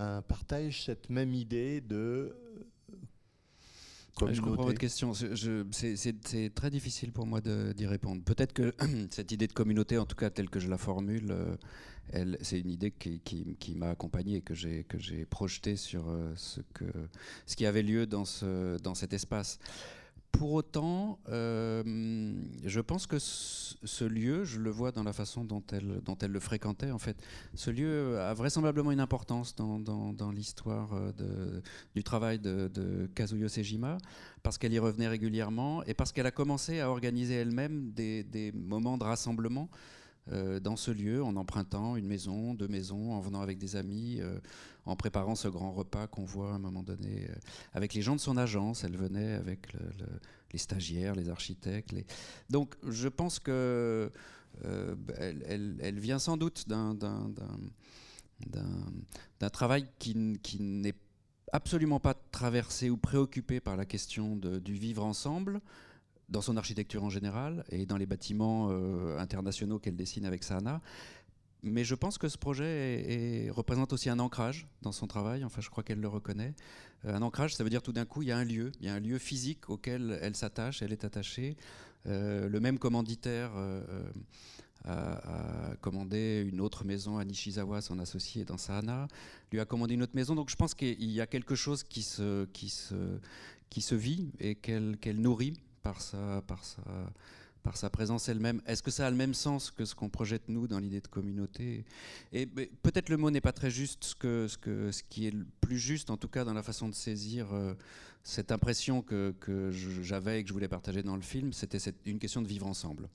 euh, 0.00 0.22
partagent 0.22 0.84
cette 0.84 1.10
même 1.10 1.34
idée 1.34 1.80
de 1.82 2.34
Communauté. 4.16 4.36
Je 4.36 4.42
comprends 4.42 4.64
votre 4.64 4.78
question. 4.78 5.12
C'est 5.14 6.54
très 6.54 6.70
difficile 6.70 7.12
pour 7.12 7.26
moi 7.26 7.40
d'y 7.40 7.86
répondre. 7.86 8.22
Peut-être 8.24 8.52
que 8.52 8.74
cette 9.10 9.30
idée 9.32 9.46
de 9.46 9.52
communauté, 9.52 9.98
en 9.98 10.06
tout 10.06 10.16
cas 10.16 10.30
telle 10.30 10.50
que 10.50 10.58
je 10.58 10.68
la 10.68 10.78
formule, 10.78 11.30
euh, 12.14 12.36
c'est 12.40 12.60
une 12.60 12.70
idée 12.70 12.90
qui, 12.90 13.20
qui, 13.20 13.74
m'a 13.76 13.90
accompagné 13.90 14.36
et 14.36 14.40
que 14.42 14.54
j'ai 14.54 14.84
projetée 15.26 15.76
sur 15.76 16.08
euh, 16.08 16.32
ce, 16.34 16.60
que, 16.74 16.84
ce 17.46 17.56
qui 17.56 17.66
avait 17.66 17.82
lieu 17.82 18.06
dans, 18.06 18.24
ce, 18.24 18.78
dans 18.78 18.94
cet 18.94 19.12
espace. 19.12 19.58
Pour 20.32 20.52
autant, 20.52 21.18
euh, 21.28 22.32
je 22.64 22.80
pense 22.80 23.06
que 23.06 23.18
ce 23.18 24.04
lieu, 24.04 24.44
je 24.44 24.58
le 24.58 24.70
vois 24.70 24.92
dans 24.92 25.02
la 25.02 25.12
façon 25.12 25.44
dont 25.44 25.62
elle, 25.72 26.30
le 26.30 26.40
fréquentait, 26.40 26.90
en 26.90 26.98
fait, 26.98 27.16
ce 27.54 27.70
lieu 27.70 28.18
a 28.18 28.32
vraisemblablement 28.32 28.90
une 28.90 29.00
importance 29.00 29.54
dans, 29.54 30.30
l'histoire 30.32 30.90
euh, 30.94 31.60
du 31.94 32.02
travail 32.04 32.38
de, 32.38 32.70
de, 32.72 33.08
Kazuyo 33.14 33.48
Sejima, 33.48 33.98
parce 34.42 34.56
qu'elle 34.56 34.72
y 34.72 34.78
revenait 34.78 35.08
régulièrement 35.08 35.82
et 35.84 35.94
parce 35.94 36.12
qu'elle 36.12 36.26
a 36.26 36.30
commencé 36.30 36.80
à 36.80 36.90
organiser 36.90 37.34
elle-même 37.34 37.90
des, 37.92 38.52
moments 38.54 38.98
de 38.98 39.04
rassemblement 39.04 39.68
dans 40.62 40.76
ce 40.76 40.90
lieu 40.90 41.22
en 41.22 41.36
empruntant 41.36 41.96
une 41.96 42.06
maison, 42.06 42.54
deux 42.54 42.68
maisons, 42.68 43.12
en 43.12 43.20
venant 43.20 43.40
avec 43.40 43.58
des 43.58 43.76
amis, 43.76 44.20
en 44.86 44.96
préparant 44.96 45.34
ce 45.34 45.48
grand 45.48 45.72
repas 45.72 46.06
qu'on 46.06 46.24
voit 46.24 46.52
à 46.52 46.54
un 46.54 46.58
moment 46.58 46.82
donné 46.82 47.28
avec 47.72 47.94
les 47.94 48.02
gens 48.02 48.14
de 48.14 48.20
son 48.20 48.36
agence. 48.36 48.84
Elle 48.84 48.96
venait 48.96 49.32
avec 49.32 49.72
les 50.52 50.58
stagiaires, 50.58 51.14
les 51.14 51.28
architectes. 51.28 51.94
Donc 52.48 52.76
je 52.86 53.08
pense 53.08 53.38
que 53.38 54.10
elle, 55.18 55.98
vient 55.98 56.18
sans 56.18 56.36
doute 56.36 56.68
d'un 56.68 56.96
travail 59.52 59.86
qui 59.98 60.14
n'est 60.60 60.94
absolument 61.52 62.00
pas 62.00 62.14
traversé 62.14 62.90
ou 62.90 62.96
préoccupé 62.96 63.60
par 63.60 63.76
la 63.76 63.84
question 63.84 64.36
du 64.36 64.74
vivre 64.74 65.04
ensemble, 65.04 65.60
dans 66.30 66.40
son 66.40 66.56
architecture 66.56 67.02
en 67.04 67.10
général 67.10 67.64
et 67.70 67.86
dans 67.86 67.96
les 67.96 68.06
bâtiments 68.06 68.68
euh, 68.70 69.18
internationaux 69.18 69.78
qu'elle 69.78 69.96
dessine 69.96 70.24
avec 70.24 70.44
Sana. 70.44 70.80
Mais 71.62 71.84
je 71.84 71.94
pense 71.94 72.16
que 72.16 72.28
ce 72.28 72.38
projet 72.38 73.50
représente 73.50 73.92
aussi 73.92 74.08
un 74.08 74.18
ancrage 74.18 74.66
dans 74.80 74.92
son 74.92 75.06
travail, 75.06 75.44
enfin 75.44 75.60
je 75.60 75.68
crois 75.68 75.82
qu'elle 75.82 76.00
le 76.00 76.08
reconnaît. 76.08 76.54
Euh, 77.04 77.14
un 77.14 77.20
ancrage, 77.20 77.54
ça 77.54 77.64
veut 77.64 77.70
dire 77.70 77.82
tout 77.82 77.92
d'un 77.92 78.06
coup, 78.06 78.22
il 78.22 78.28
y 78.28 78.32
a 78.32 78.38
un 78.38 78.44
lieu, 78.44 78.72
il 78.80 78.86
y 78.86 78.88
a 78.88 78.94
un 78.94 79.00
lieu 79.00 79.18
physique 79.18 79.68
auquel 79.68 80.18
elle 80.22 80.36
s'attache, 80.36 80.80
elle 80.80 80.92
est 80.92 81.04
attachée. 81.04 81.56
Euh, 82.06 82.48
le 82.48 82.60
même 82.60 82.78
commanditaire 82.78 83.50
a, 84.84 85.74
commandé 85.82 86.46
une 86.48 86.62
autre 86.62 86.86
maison 86.86 87.18
à 87.18 87.24
Nishizawa, 87.26 87.82
son 87.82 87.98
associé 87.98 88.46
dans 88.46 88.56
Sahana, 88.56 89.08
lui 89.52 89.60
a 89.60 89.66
commandé 89.66 89.92
une 89.94 90.02
autre 90.02 90.14
maison. 90.16 90.34
Donc 90.34 90.48
je 90.48 90.56
pense 90.56 90.74
qu'il 90.74 91.10
y 91.10 91.20
a 91.20 91.26
quelque 91.26 91.54
chose 91.54 91.82
qui 91.82 92.02
se, 92.02 92.46
vit 93.90 94.30
et 94.38 94.54
qu'elle 94.54 95.20
nourrit 95.20 95.58
par 95.82 96.00
sa, 96.00 96.42
par 96.46 96.64
sa, 96.64 96.82
par 97.62 97.76
sa 97.76 97.90
présence 97.90 98.28
elle-même. 98.28 98.62
Est-ce 98.66 98.82
que 98.82 98.90
ça 98.90 99.06
a 99.06 99.10
le 99.10 99.16
même 99.16 99.34
sens 99.34 99.70
que 99.70 99.84
ce 99.84 99.94
qu'on 99.94 100.08
projette 100.08 100.48
nous 100.48 100.66
dans 100.66 100.78
l'idée 100.78 101.00
de 101.00 101.08
communauté? 101.08 101.84
Et 102.32 102.46
peut-être 102.46 103.08
le 103.08 103.16
mot 103.16 103.30
n'est 103.30 103.40
pas 103.40 103.52
très 103.52 103.70
juste. 103.70 104.04
Ce, 104.04 104.14
que, 104.14 104.46
ce, 104.48 104.58
que, 104.58 104.90
ce 104.92 105.02
qui 105.02 105.26
est 105.26 105.30
le 105.30 105.46
plus 105.60 105.78
juste, 105.78 106.10
en 106.10 106.16
tout 106.16 106.28
cas 106.28 106.44
dans 106.44 106.54
la 106.54 106.62
façon 106.62 106.88
de 106.88 106.94
saisir 106.94 107.52
euh, 107.52 107.74
cette 108.22 108.52
impression 108.52 109.02
que, 109.02 109.34
que 109.40 109.70
j'avais 110.02 110.40
et 110.40 110.42
que 110.42 110.48
je 110.48 110.52
voulais 110.52 110.68
partager 110.68 111.02
dans 111.02 111.16
le 111.16 111.22
film, 111.22 111.52
c'était 111.52 111.78
une 112.06 112.18
question 112.18 112.42
de 112.42 112.48
vivre 112.48 112.66
ensemble. 112.66 113.08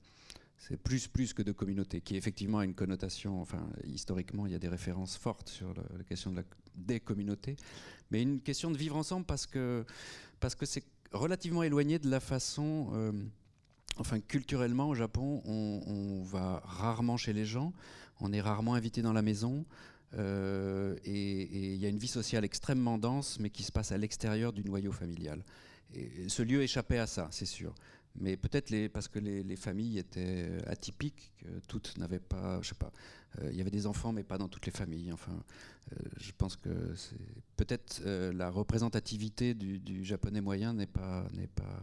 C'est 0.58 0.78
plus, 0.78 1.06
plus 1.06 1.32
que 1.32 1.42
de 1.42 1.52
communauté, 1.52 2.00
qui 2.00 2.16
effectivement 2.16 2.58
a 2.58 2.64
une 2.64 2.74
connotation, 2.74 3.40
enfin 3.40 3.68
historiquement 3.84 4.46
il 4.46 4.52
y 4.52 4.54
a 4.54 4.58
des 4.58 4.68
références 4.68 5.16
fortes 5.16 5.48
sur 5.48 5.72
la, 5.74 6.04
question 6.04 6.30
de 6.30 6.36
la, 6.36 6.42
des 6.74 6.98
communautés, 6.98 7.56
mais 8.10 8.22
une 8.22 8.40
question 8.40 8.70
de 8.70 8.76
vivre 8.76 8.96
ensemble 8.96 9.26
parce 9.26 9.46
que 9.46 9.84
parce 10.40 10.54
que 10.54 10.66
c'est 10.66 10.82
relativement 11.16 11.62
éloigné 11.62 11.98
de 11.98 12.08
la 12.08 12.20
façon, 12.20 12.90
euh, 12.94 13.12
enfin 13.98 14.20
culturellement 14.20 14.88
au 14.88 14.94
Japon, 14.94 15.42
on, 15.44 16.22
va 16.22 16.62
rarement 16.64 17.16
chez 17.16 17.32
les 17.32 17.44
gens, 17.44 17.72
on 18.20 18.32
est 18.32 18.40
rarement 18.40 18.74
invité 18.74 19.02
dans 19.02 19.12
la 19.12 19.22
maison. 19.22 19.64
Euh, 20.14 20.96
et 21.04 21.74
il 21.74 21.76
y 21.76 21.84
a 21.84 21.88
une 21.88 21.98
vie 21.98 22.08
sociale 22.08 22.44
extrêmement 22.44 22.96
dense, 22.96 23.38
mais 23.40 23.50
qui 23.50 23.64
se 23.64 23.72
passe 23.72 23.92
à 23.92 23.98
l'extérieur 23.98 24.52
du 24.52 24.64
noyau 24.64 24.92
familial. 24.92 25.44
Ce 26.28 26.42
lieu 26.42 26.62
échappait 26.62 26.98
à 26.98 27.06
ça, 27.06 27.28
c'est 27.30 27.46
sûr 27.46 27.74
mais 28.18 28.36
peut-être 28.36 28.88
parce 28.88 29.08
que 29.08 29.18
les, 29.18 29.56
familles 29.56 29.98
étaient 29.98 30.46
euh, 30.48 30.60
atypiques, 30.66 31.32
que 31.38 31.46
toutes 31.68 31.96
n'avaient 31.98 32.18
pas, 32.18 32.60
je 32.62 32.68
sais 32.68 32.74
pas, 32.74 32.92
euh, 33.40 33.50
il 33.50 33.56
y 33.56 33.60
avait 33.60 33.70
des 33.70 33.86
enfants, 33.86 34.12
mais 34.12 34.22
pas 34.22 34.38
dans 34.38 34.48
toutes 34.48 34.66
les 34.66 34.72
familles. 34.72 35.12
Enfin, 35.12 35.32
euh, 35.92 35.96
je 36.16 36.32
pense 36.36 36.56
que 36.56 36.94
peut-être 37.56 38.02
la 38.04 38.50
représentativité 38.50 39.54
du, 39.54 40.04
japonais 40.04 40.40
moyen 40.40 40.72
n'est 40.72 40.86
pas, 40.86 41.26
n'est 41.34 41.46
pas, 41.46 41.82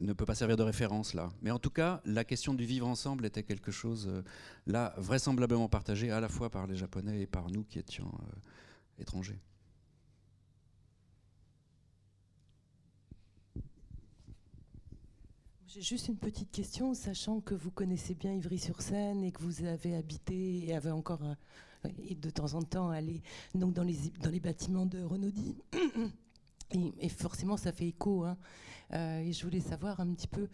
ne 0.00 0.12
peut 0.12 0.24
pas 0.24 0.34
servir 0.34 0.56
de 0.56 0.62
référence 0.62 1.14
là. 1.14 1.30
Mais 1.42 1.50
en 1.50 1.58
tout 1.58 1.70
cas, 1.70 2.00
la 2.04 2.24
question 2.24 2.54
du 2.54 2.64
vivre 2.64 2.86
ensemble 2.86 3.26
était 3.26 3.42
quelque 3.42 3.70
chose 3.70 4.10
là 4.66 4.94
vraisemblablement 4.96 5.68
partagé 5.68 6.10
à 6.10 6.20
la 6.20 6.28
fois 6.28 6.50
par 6.50 6.66
les 6.66 6.76
japonais 6.76 7.20
et 7.20 7.26
par 7.26 7.50
nous 7.50 7.64
qui 7.64 7.78
étions 7.78 8.10
étrangers. 8.98 9.40
J'ai 15.68 15.82
juste 15.82 16.08
une 16.08 16.16
petite 16.16 16.50
question, 16.50 16.94
sachant 16.94 17.42
que 17.42 17.54
vous 17.54 17.70
connaissez 17.70 18.14
bien 18.14 18.32
Ivry-sur-Seine 18.32 19.22
et 19.22 19.32
que 19.32 19.42
vous 19.42 19.64
avez 19.64 19.96
habité 19.96 20.66
et 20.66 20.74
avez 20.74 20.90
encore 20.90 21.20
euh, 21.22 21.90
de 22.10 22.30
temps 22.30 22.54
en 22.54 22.62
temps 22.62 22.88
allé 22.88 23.20
dans 23.54 23.84
les, 23.84 24.40
bâtiments 24.40 24.86
de 24.86 25.02
Renaudie. 25.02 25.56
Et, 26.70 27.08
forcément, 27.10 27.58
ça 27.58 27.72
fait 27.72 27.88
écho. 27.88 28.24
Hein. 28.24 28.38
Euh, 28.94 29.20
et 29.20 29.32
je 29.34 29.44
voulais 29.44 29.60
savoir 29.60 30.00
un 30.00 30.10
petit 30.14 30.26
peu 30.26 30.48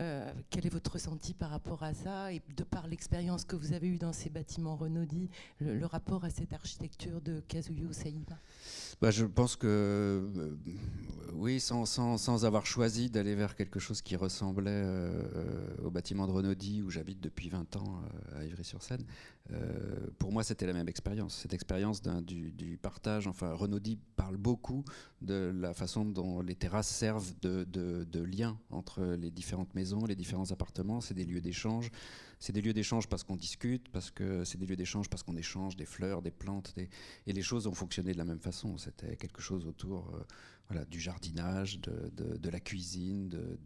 euh, 0.00 0.32
quel 0.48 0.66
est 0.66 0.70
votre 0.70 0.92
ressenti 0.92 1.34
par 1.34 1.50
rapport 1.50 1.82
à 1.82 1.92
ça 1.92 2.32
et 2.32 2.40
de 2.56 2.64
par 2.64 2.86
l'expérience 2.86 3.44
que 3.44 3.54
vous 3.54 3.72
avez 3.74 3.88
eue 3.88 3.98
dans 3.98 4.12
ces 4.12 4.30
bâtiments 4.30 4.74
Renaudie, 4.74 5.28
le, 5.60 5.84
rapport 5.84 6.24
à 6.24 6.30
cette 6.30 6.52
architecture 6.54 7.20
de 7.20 7.40
Kazuyo 7.48 7.92
Saïba 7.92 8.38
bah, 9.02 9.10
Je 9.10 9.26
pense 9.26 9.56
que 9.56 9.66
euh, 9.66 10.56
oui, 11.34 11.60
sans, 11.60 11.84
sans, 11.84 12.16
sans, 12.16 12.44
avoir 12.46 12.64
choisi 12.64 13.10
d'aller 13.10 13.34
vers 13.34 13.54
quelque 13.54 13.78
chose 13.78 14.00
qui 14.00 14.16
ressemblait 14.16 14.70
euh, 14.70 15.22
au 15.84 15.90
bâtiment 15.90 16.26
de 16.26 16.32
Renaudie 16.32 16.82
où 16.82 16.90
j'habite 16.90 17.20
depuis 17.20 17.50
20 17.50 17.76
ans 17.76 18.02
à 18.34 18.44
Ivry-sur-Seine, 18.44 19.04
pour 20.18 20.32
moi 20.32 20.42
c'était 20.42 20.66
la 20.66 20.72
même 20.72 20.88
expérience. 20.88 21.36
Cette 21.36 21.54
expérience 21.54 22.02
du, 22.02 22.78
partage, 22.80 23.26
enfin 23.26 23.52
Renaudie 23.52 23.98
parle 24.16 24.36
beaucoup 24.36 24.84
de 25.22 25.52
la 25.54 25.74
façon 25.74 26.04
dont 26.04 26.40
les 26.40 26.54
terrasses 26.54 26.88
servent 26.88 27.32
de, 27.42 27.64
de, 27.64 28.04
de 28.04 28.20
lien 28.22 28.58
entre 28.70 29.02
les 29.02 29.30
différentes 29.30 29.74
maisons 29.74 29.90
les 30.06 30.16
différents 30.16 30.50
appartements, 30.50 31.00
c'est 31.00 31.14
des 31.14 31.24
lieux 31.24 31.40
d'échange. 31.40 31.90
C'est 32.38 32.52
des 32.52 32.62
lieux 32.62 32.72
d'échange 32.72 33.06
parce 33.06 33.22
qu'on 33.22 33.36
discute, 33.36 33.88
parce 33.90 34.10
que 34.10 34.44
c'est 34.44 34.58
des 34.58 34.66
lieux 34.66 34.76
d'échange 34.76 35.10
parce 35.10 35.22
qu'on 35.22 35.36
échange 35.36 35.76
des 35.76 35.84
fleurs, 35.84 36.22
des 36.22 36.30
plantes, 36.30 36.74
et 37.26 37.32
les 37.32 37.42
choses 37.42 37.66
ont 37.66 37.74
fonctionné 37.74 38.12
de 38.12 38.18
la 38.18 38.24
même 38.24 38.40
façon. 38.40 38.78
C'était 38.78 39.16
quelque 39.16 39.42
chose 39.42 39.66
autour 39.66 40.14
euh, 40.14 40.24
voilà, 40.68 40.84
du 40.86 40.98
jardinage, 40.98 41.80
de, 41.80 42.48
la 42.48 42.60
cuisine, 42.60 43.28
de, 43.28 43.58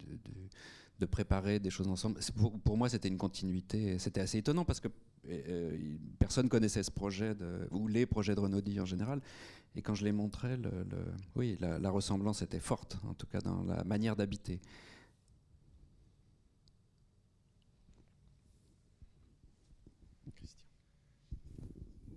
de, 0.99 1.05
préparer 1.05 1.59
des 1.59 1.69
choses 1.69 1.87
ensemble. 1.87 2.19
Pour, 2.63 2.77
moi, 2.77 2.89
c'était 2.89 3.07
une 3.07 3.17
continuité. 3.17 3.99
C'était 3.99 4.21
assez 4.21 4.37
étonnant 4.39 4.65
parce 4.65 4.79
que 4.79 4.87
euh, 5.27 5.97
personne 6.19 6.49
connaissait 6.49 6.83
ce 6.83 6.91
projet, 6.91 7.35
ou 7.71 7.87
les 7.87 8.05
projets 8.05 8.35
de 8.35 8.39
Renaudie 8.39 8.79
en 8.79 8.85
général. 8.85 9.21
Et 9.75 9.81
quand 9.81 9.95
je 9.95 10.05
les 10.05 10.13
montrais, 10.13 10.57
le, 10.57 10.71
oui, 11.35 11.57
la 11.59 11.89
ressemblance 11.89 12.41
était 12.41 12.59
forte, 12.59 12.97
en 13.07 13.13
tout 13.13 13.27
cas 13.27 13.41
dans 13.41 13.63
la 13.63 13.83
manière 13.83 14.15
d'habiter. 14.15 14.61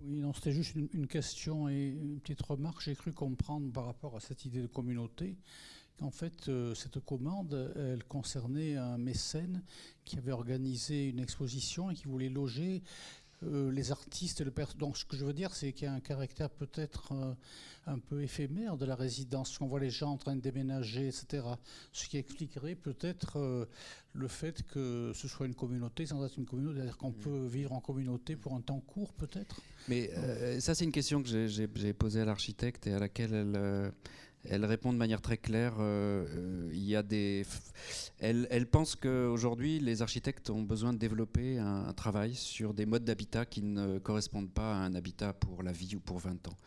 Oui, 0.09 0.21
non, 0.21 0.33
c'était 0.33 0.51
juste 0.51 0.75
une, 0.75 1.07
question 1.07 1.69
et 1.69 1.89
une 1.89 2.19
petite 2.19 2.41
remarque. 2.41 2.81
J'ai 2.81 2.95
cru 2.95 3.11
comprendre 3.11 3.71
par 3.71 3.85
rapport 3.85 4.15
à 4.15 4.19
cette 4.19 4.43
idée 4.45 4.61
de 4.61 4.67
communauté 4.67 5.37
qu'en 5.99 6.11
fait, 6.11 6.47
euh, 6.47 6.73
cette 6.73 6.99
commande, 6.99 7.73
elle 7.75 8.03
concernait 8.03 8.75
un 8.75 8.97
mécène 8.97 9.63
qui 10.05 10.17
avait 10.17 10.31
organisé 10.31 11.09
une 11.09 11.19
exposition 11.19 11.91
et 11.91 11.95
qui 11.95 12.05
voulait 12.05 12.29
loger 12.29 12.81
euh, 13.43 13.71
les 13.71 13.91
artistes 13.91 14.41
le 14.41 14.51
Donc, 14.77 14.97
ce 14.97 15.05
que 15.05 15.15
je 15.15 15.23
veux 15.23 15.33
dire, 15.33 15.55
c'est 15.55 15.71
qu'il 15.71 15.85
y 15.85 15.87
a 15.87 15.93
un 15.93 16.01
caractère 16.01 16.49
peut-être 16.49 17.13
euh, 17.13 17.33
un 17.87 17.97
peu 17.97 18.21
éphémère 18.21 18.75
de 18.75 18.85
la 18.85 18.95
résidence. 18.95 19.59
On 19.61 19.67
voit 19.67 19.79
les 19.79 19.89
gens 19.89 20.11
en 20.11 20.17
train 20.17 20.35
de 20.35 20.41
déménager, 20.41 21.07
etc. 21.07 21.45
Ce 21.93 22.09
qui 22.09 22.17
expliquerait 22.17 22.75
peut-être 22.75 23.39
euh, 23.39 23.65
le 24.13 24.27
fait 24.27 24.63
que 24.63 25.13
ce 25.15 25.29
soit 25.29 25.45
une 25.45 25.55
communauté 25.55 26.05
sans 26.05 26.25
être 26.25 26.37
une 26.37 26.45
communauté. 26.45 26.79
C'est-à-dire 26.79 26.97
qu'on 26.97 27.11
mm. 27.11 27.19
peut 27.19 27.45
vivre 27.45 27.71
en 27.71 27.79
communauté 27.79 28.35
pour 28.35 28.53
un 28.55 28.61
temps 28.61 28.81
court, 28.81 29.13
peut-être. 29.13 29.61
Mais 29.87 30.09
ça, 30.59 30.75
c'est 30.75 30.83
une 30.83 30.91
question 30.91 31.23
que 31.23 31.47
j'ai 31.47 31.93
posée 31.93 32.21
à 32.21 32.25
l'architecte 32.25 32.87
et 32.87 32.93
à 32.93 32.99
laquelle 32.99 33.33
elle 33.33 33.93
elle 34.49 34.65
répond 34.65 34.91
de 34.91 34.97
manière 34.97 35.21
très 35.21 35.37
claire. 35.37 35.75
Euh, 35.79 36.25
euh, 36.27 36.69
il 36.73 36.83
y 36.83 36.95
a 36.95 37.03
des. 37.03 37.45
Elle, 38.17 38.47
elle 38.49 38.65
pense 38.65 38.95
qu'aujourd'hui, 38.95 39.79
les 39.79 40.01
architectes 40.01 40.49
ont 40.49 40.63
besoin 40.63 40.91
de 40.91 40.97
développer 40.97 41.59
un, 41.59 41.93
travail 41.93 42.33
sur 42.33 42.73
des 42.73 42.85
modes 42.85 43.05
d'habitat 43.05 43.45
qui 43.45 43.61
ne 43.61 43.99
correspondent 43.99 44.51
pas 44.51 44.73
à 44.73 44.77
un 44.77 44.95
habitat 44.95 45.33
pour 45.33 45.61
la 45.61 45.71
vie 45.71 45.95
ou 45.95 45.99
pour 45.99 46.17
20 46.17 46.47
ans. 46.47 46.57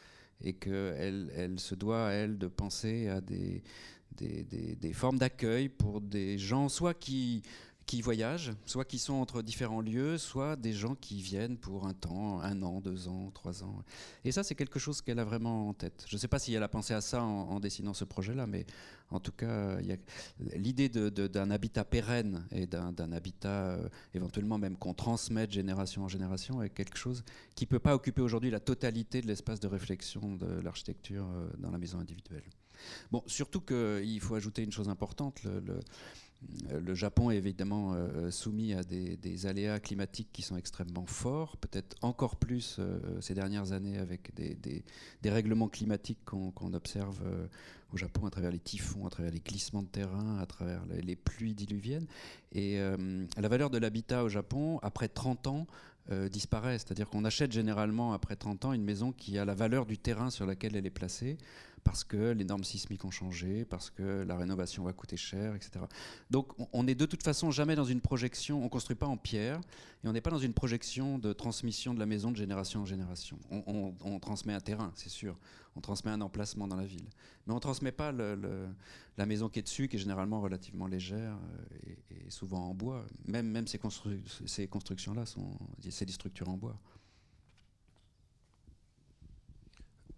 Et 0.41 0.55
qu'elle 0.55 1.31
elle 1.35 1.59
se 1.59 1.75
doit, 1.75 2.11
elle, 2.11 2.39
de 2.39 2.47
penser 2.47 3.09
à 3.09 3.21
des, 3.21 3.63
des, 4.17 4.45
des 4.45 4.93
formes 4.93 5.19
d'accueil 5.19 5.69
pour 5.69 6.01
des 6.01 6.39
gens, 6.39 6.69
soit 6.69 6.95
qui 6.95 7.43
qui 7.93 8.01
voyagent, 8.01 8.53
soit 8.65 8.87
qui 8.87 8.99
sont 8.99 9.13
entre 9.13 9.43
différents 9.43 9.83
lieux, 9.83 10.17
soit 10.17 10.57
des 10.57 10.73
gens 10.73 10.95
qui 10.95 11.21
viennent 11.21 11.59
pour 11.59 11.87
un 11.87 11.93
temps, 11.93 12.41
un 12.41 12.63
an, 12.63 12.81
deux 12.81 13.07
ans, 13.07 13.31
trois 13.35 13.65
ans. 13.65 13.85
Et 14.25 14.33
ça, 14.33 14.43
c'est 14.43 14.55
quelque 14.55 14.79
chose 14.79 15.03
qu'elle 15.03 15.19
a 15.19 15.27
vraiment 15.27 15.69
en 15.69 15.75
tête. 15.75 16.07
Je 16.09 16.17
ne 16.17 16.19
sais 16.19 16.27
pas 16.27 16.39
si 16.39 16.55
elle 16.55 16.63
a 16.63 16.69
pensé 16.69 16.95
à 16.95 17.03
ça 17.03 17.23
en, 17.23 17.61
dessinant 17.61 17.93
ce 17.93 18.05
projet-là, 18.05 18.47
mais 18.47 18.65
en 19.11 19.21
tout 19.21 19.33
cas, 19.33 19.77
l'idée 20.55 20.89
d'un 20.89 21.51
habitat 21.51 21.85
pérenne 21.85 22.47
et 22.51 22.67
d'un 22.67 23.13
habitat 23.13 23.73
euh, 23.73 23.89
éventuellement 24.15 24.57
même 24.57 24.79
qu'on 24.79 24.95
transmet 24.95 25.47
de 25.47 25.53
génération 25.53 26.05
en 26.05 26.09
génération 26.09 26.63
est 26.63 26.71
quelque 26.71 26.97
chose 26.97 27.23
qui 27.55 27.65
ne 27.65 27.69
peut 27.69 27.79
pas 27.79 27.95
occuper 27.95 28.23
aujourd'hui 28.23 28.49
la 28.49 28.61
totalité 28.61 29.21
de 29.21 29.27
l'espace 29.27 29.61
de 29.61 29.69
réflexion 29.69 30.37
de 30.37 30.63
l'architecture 30.63 31.27
euh, 31.27 31.51
dans 31.59 31.71
la 31.71 31.77
maison 31.77 31.99
individuelle. 31.99 32.45
Bon, 33.11 33.23
surtout 33.27 33.61
qu'il 33.61 34.21
faut 34.21 34.35
ajouter 34.35 34.63
une 34.63 34.73
chose 34.73 34.89
importante. 34.89 35.43
Japon 36.95 37.31
est 37.31 37.37
évidemment 37.37 37.95
soumis 38.31 38.75
à 38.75 38.83
des, 38.83 39.47
aléas 39.47 39.81
climatiques 39.81 40.29
qui 40.33 40.43
sont 40.43 40.57
extrêmement 40.57 41.07
forts, 41.07 41.57
peut-être 41.57 41.97
encore 42.03 42.37
plus 42.37 42.81
ces 43.21 43.35
dernières 43.35 43.73
années 43.73 43.99
avec 43.99 44.33
des, 44.35 44.85
règlements 45.31 45.69
climatiques 45.69 46.25
qu'on 46.25 46.73
observe 46.75 47.21
au 47.93 47.97
Japon 47.97 48.27
à 48.27 48.31
travers 48.31 48.51
les 48.51 48.59
typhons, 48.59 49.07
à 49.07 49.11
travers 49.11 49.33
les 49.33 49.41
glissements 49.41 49.83
de 49.83 49.89
terrain, 49.89 50.39
à 50.39 50.47
travers 50.47 50.83
les, 50.87 51.17
pluies 51.17 51.55
diluviennes. 51.55 52.07
Et 52.53 52.79
la 52.79 53.49
valeur 53.49 53.71
de 53.71 53.79
l'habitat 53.79 54.25
au 54.25 54.29
Japon, 54.29 54.79
après 54.83 55.09
30 55.09 55.47
ans, 55.47 55.67
disparaît. 56.31 56.79
C'est-à-dire 56.79 57.09
qu'on 57.09 57.25
achète 57.25 57.53
généralement 57.53 58.13
après 58.13 58.37
30 58.37 58.67
ans 58.67 58.73
une 58.73 58.85
maison 58.85 59.13
qui 59.13 59.39
a 59.39 59.45
la 59.45 59.55
valeur 59.55 59.87
du 59.87 59.99
terrain 59.99 60.31
sur 60.31 60.47
lequel 60.47 60.77
elle 60.77 60.87
est 60.87 60.91
placée 60.91 61.39
parce 61.85 62.05
que 62.05 62.33
les 62.33 62.45
normes 62.45 62.65
sismiques 62.65 63.05
ont 63.05 63.11
changé, 63.11 63.65
parce 63.65 63.91
que 63.91 64.23
la 64.23 64.37
rénovation 64.37 64.85
va 64.85 64.93
coûter 64.93 65.17
cher, 65.17 65.55
etc. 65.55 65.85
Donc 66.31 66.53
on 66.73 66.85
n'est 66.85 66.95
de 66.95 67.07
toute 67.07 67.23
façon 67.23 67.51
jamais 67.51 67.75
dans 67.75 67.85
une 67.85 68.01
projection, 68.01 68.61
on 68.61 68.65
ne 68.65 68.69
construit 68.69 68.97
pas 68.97 69.07
en 69.07 69.17
pierre, 69.17 69.61
et 70.05 70.09
on 70.09 70.13
n'est 70.13 70.21
pas 70.21 70.31
dans 70.31 70.39
une 70.39 70.55
projection 70.55 71.19
de 71.19 71.33
transmission 71.33 71.95
de 71.95 71.99
la 71.99 72.07
maison 72.07 72.31
de 72.31 72.37
génération 72.37 72.83
en 72.83 72.87
génération. 72.87 73.39
On, 73.51 74.19
transmet 74.21 74.55
un 74.55 74.61
terrain, 74.61 74.93
c'est 74.95 75.09
sûr, 75.09 75.37
on 75.75 75.81
transmet 75.81 76.11
un 76.11 76.21
emplacement 76.21 76.69
dans 76.69 76.77
la 76.77 76.87
ville, 76.87 77.09
mais 77.47 77.53
on 77.53 77.57
ne 77.57 77.61
transmet 77.61 77.93
pas 77.93 78.13
la 78.13 79.27
maison 79.27 79.49
qui 79.49 79.59
est 79.59 79.63
dessus, 79.63 79.89
qui 79.89 79.97
est 79.97 80.01
généralement 80.01 80.41
relativement 80.41 80.87
légère 80.87 81.37
euh, 81.37 81.95
et, 82.27 82.31
souvent 82.31 82.69
en 82.69 82.75
bois. 82.75 83.05
Même, 83.27 83.67
ces, 83.67 83.81
ces 84.47 84.69
constructions-là, 84.69 85.25
c'est 85.91 86.05
des 86.07 86.13
structures 86.13 86.49
en 86.49 86.57
bois. 86.57 86.79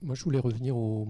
Moi, 0.02 0.14
je 0.14 0.22
voulais 0.22 0.38
revenir 0.38 0.76
au, 0.76 1.08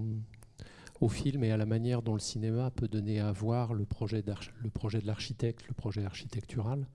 au 1.01 1.09
film 1.09 1.43
et 1.43 1.51
à 1.51 1.57
la 1.57 1.65
manière 1.65 2.01
dont 2.01 2.13
le 2.13 2.19
cinéma 2.19 2.71
peut 2.71 2.87
donner 2.87 3.19
à 3.19 3.31
voir 3.31 3.73
le 3.73 3.85
projet, 3.85 4.21
de 4.21 5.05
l'architecte, 5.05 5.67
le 5.67 5.73
projet 5.73 6.05
architectural. 6.05 6.87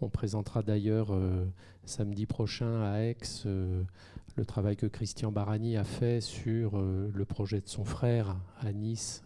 On 0.00 0.08
présentera 0.08 0.62
d'ailleurs 0.62 1.12
euh, 1.12 1.46
samedi 1.84 2.26
prochain 2.26 2.82
à 2.82 2.98
Aix 3.00 3.16
euh, 3.46 3.82
le 4.34 4.44
travail 4.44 4.76
que 4.76 4.86
Christian 4.86 5.30
Barani 5.30 5.76
a 5.76 5.84
fait 5.84 6.20
sur 6.20 6.76
euh, 6.76 7.10
le 7.14 7.24
projet 7.24 7.60
de 7.60 7.68
son 7.68 7.84
frère 7.84 8.36
à 8.60 8.72
Nice, 8.72 9.22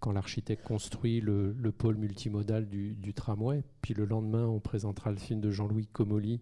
quand 0.00 0.12
l'architecte 0.12 0.64
construit 0.64 1.20
le, 1.20 1.54
pôle 1.76 1.96
multimodal 1.96 2.68
du, 2.68 2.94
du, 2.94 3.14
tramway. 3.14 3.62
Puis 3.82 3.94
le 3.94 4.04
lendemain, 4.04 4.46
on 4.46 4.60
présentera 4.60 5.10
le 5.10 5.18
film 5.18 5.40
de 5.40 5.50
Jean-Louis 5.50 5.86
Comolli, 5.86 6.40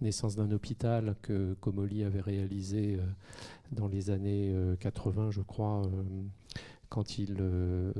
Naissance 0.00 0.36
d'un 0.36 0.50
hôpital, 0.50 1.14
que 1.22 1.54
Comolli 1.60 2.04
avait 2.04 2.20
réalisé 2.20 2.98
dans 3.72 3.88
les 3.88 4.10
années 4.10 4.54
80, 4.80 5.22
euh, 5.22 5.30
je 5.30 5.42
crois, 5.42 5.82
euh, 5.84 5.88
quand 6.88 7.18
il 7.18 7.36
euh, 7.40 7.92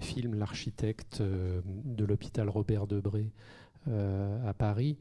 filme 0.00 0.34
l'architecte 0.34 1.22
de 1.22 2.04
l'hôpital 2.04 2.48
Robert 2.48 2.86
Debré 2.86 3.30
à 3.86 4.52
Paris 4.52 4.98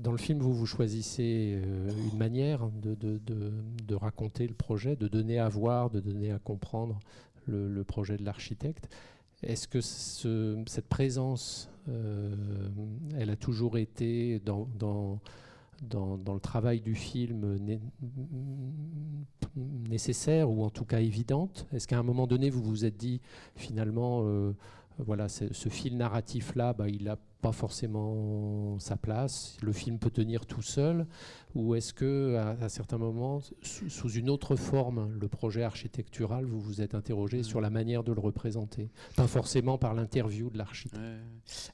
dans 0.00 0.12
le 0.12 0.18
film, 0.18 0.38
vous, 0.38 0.54
vous 0.54 0.66
choisissez 0.66 1.60
une 2.12 2.18
manière 2.18 2.68
de, 2.70 3.94
raconter 3.94 4.46
le 4.46 4.54
projet, 4.54 4.94
de 4.94 5.08
donner 5.08 5.40
à 5.40 5.48
voir, 5.48 5.90
de 5.90 5.98
donner 5.98 6.30
à 6.30 6.38
comprendre 6.38 7.00
le, 7.46 7.82
projet 7.82 8.16
de 8.16 8.24
l'architecte. 8.24 8.88
Est-ce 9.42 9.66
que 9.66 9.80
ce, 9.80 10.62
cette 10.66 10.86
présence, 10.86 11.69
elle 11.86 13.30
a 13.30 13.36
toujours 13.36 13.78
été 13.78 14.40
dans, 14.40 14.68
dans, 14.78 15.20
dans, 15.82 16.34
le 16.34 16.40
travail 16.40 16.80
du 16.80 16.94
film 16.94 17.58
nécessaire 19.56 20.50
ou 20.50 20.64
en 20.64 20.70
tout 20.70 20.84
cas 20.84 21.00
évidente. 21.00 21.66
Est-ce 21.72 21.88
qu'à 21.88 21.98
un 21.98 22.02
moment 22.02 22.26
donné, 22.26 22.50
vous 22.50 22.62
vous 22.62 22.84
êtes 22.84 22.96
dit 22.96 23.20
finalement, 23.56 24.22
euh, 24.24 24.52
voilà, 25.06 25.28
ce 25.28 25.68
fil 25.68 25.96
narratif-là, 25.96 26.72
bah, 26.72 26.88
il 26.88 27.08
a 27.08 27.16
pas 27.40 27.52
forcément 27.52 28.78
sa 28.78 28.96
place. 28.96 29.56
Le 29.62 29.72
film 29.72 29.98
peut 29.98 30.10
tenir 30.10 30.46
tout 30.46 30.62
seul, 30.62 31.06
ou 31.54 31.74
est-ce 31.74 31.92
que 31.92 32.36
à, 32.36 32.68
certains 32.68 32.98
moments, 32.98 33.40
sous, 33.62 34.10
une 34.10 34.30
autre 34.30 34.56
forme, 34.56 35.10
le 35.18 35.28
projet 35.28 35.62
architectural, 35.62 36.44
vous 36.44 36.60
vous 36.60 36.82
êtes 36.82 36.94
interrogé 36.94 37.42
sur 37.42 37.60
la 37.60 37.70
manière 37.70 38.04
de 38.04 38.12
le 38.12 38.20
représenter, 38.20 38.90
pas 39.16 39.26
forcément 39.26 39.78
par 39.78 39.94
l'interview 39.94 40.50
de 40.50 40.58
l'architecte. 40.58 41.02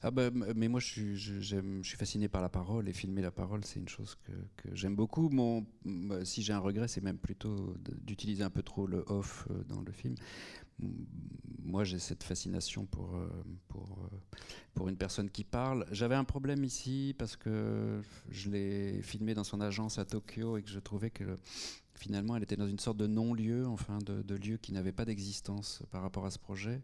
Ah 0.01 0.11
bah, 0.11 0.29
mais 0.55 0.67
moi, 0.67 0.79
je 0.79 0.85
suis, 0.85 1.17
je, 1.17 1.81
suis, 1.83 1.97
fasciné 1.97 2.27
par 2.27 2.41
la 2.41 2.49
parole 2.49 2.87
et 2.87 2.93
filmer 2.93 3.21
la 3.21 3.31
parole, 3.31 3.63
c'est 3.65 3.79
une 3.79 3.89
chose 3.89 4.15
que, 4.25 4.31
que 4.55 4.75
j'aime 4.75 4.95
beaucoup. 4.95 5.29
Mon, 5.29 5.65
si 6.23 6.41
j'ai 6.41 6.53
un 6.53 6.59
regret, 6.59 6.87
c'est 6.87 7.03
même 7.03 7.17
plutôt 7.17 7.75
d'utiliser 8.03 8.43
un 8.43 8.49
peu 8.49 8.63
trop 8.63 8.87
le 8.87 9.03
off 9.07 9.47
euh, 9.51 9.63
dans 9.67 9.81
le 9.81 9.91
film 9.91 10.15
moi 10.79 11.83
j'ai 11.83 11.99
cette 11.99 12.23
fascination 12.23 12.85
pour, 12.85 13.15
euh, 13.15 13.29
pour, 13.67 14.09
euh, 14.11 14.37
pour 14.73 14.87
une 14.89 14.97
personne 14.97 15.29
qui 15.29 15.43
parle. 15.43 15.85
J'avais 15.91 16.15
un 16.15 16.23
problème 16.23 16.63
ici 16.63 17.15
parce 17.17 17.35
que 17.35 18.01
je 18.29 18.49
l'ai 18.49 19.01
filmé 19.01 19.33
dans 19.33 19.43
son 19.43 19.61
agence 19.61 19.97
à 19.97 20.05
Tokyo 20.05 20.57
et 20.57 20.63
que 20.63 20.69
je 20.69 20.79
trouvais 20.79 21.09
que 21.09 21.37
finalement 21.95 22.35
elle 22.35 22.43
était 22.43 22.55
dans 22.55 22.67
une 22.67 22.79
sorte 22.79 22.97
de 22.97 23.07
non-lieu, 23.07 23.67
enfin 23.67 23.97
de, 23.99 24.21
de, 24.21 24.35
lieu 24.35 24.57
qui 24.57 24.71
n'avait 24.71 24.91
pas 24.91 25.05
d'existence 25.05 25.81
par 25.91 26.01
rapport 26.01 26.25
à 26.25 26.31
ce 26.31 26.39
projet. 26.39 26.81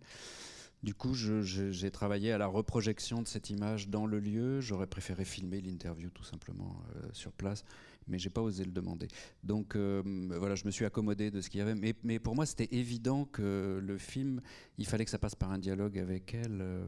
Du 0.83 0.93
coup, 0.93 1.13
j'ai 1.13 1.91
travaillé 1.91 2.33
à 2.33 2.37
la 2.37 2.45
reprojection 2.45 3.21
de 3.21 3.27
cette 3.27 3.49
image 3.49 3.87
dans 3.87 4.05
le 4.05 4.19
lieu. 4.19 4.59
J'aurais 4.59 4.85
préféré 4.85 5.23
filmer 5.23 5.61
l'interview 5.61 6.09
tout 6.09 6.25
simplement 6.25 6.75
euh, 6.97 7.07
sur 7.13 7.31
place 7.31 7.63
mais 8.07 8.19
j'ai 8.19 8.29
pas 8.29 8.41
osé 8.41 8.63
le 8.63 8.71
demander. 8.71 9.07
Donc 9.43 9.75
euh, 9.75 10.01
voilà, 10.37 10.55
je 10.55 10.65
me 10.65 10.71
suis 10.71 10.85
accommodé 10.85 11.31
de 11.31 11.41
ce 11.41 11.49
qu'il 11.49 11.59
y 11.59 11.61
avait. 11.61 11.75
Mais, 12.03 12.19
pour 12.19 12.35
moi, 12.35 12.45
c'était 12.45 12.69
évident 12.71 13.25
que 13.25 13.81
le 13.81 13.97
film, 13.97 14.41
il 14.77 14.85
fallait 14.85 15.05
que 15.05 15.11
ça 15.11 15.19
passe 15.19 15.35
par 15.35 15.51
un 15.51 15.57
dialogue 15.57 15.97
avec 15.97 16.33
elle. 16.33 16.61
Euh, 16.61 16.85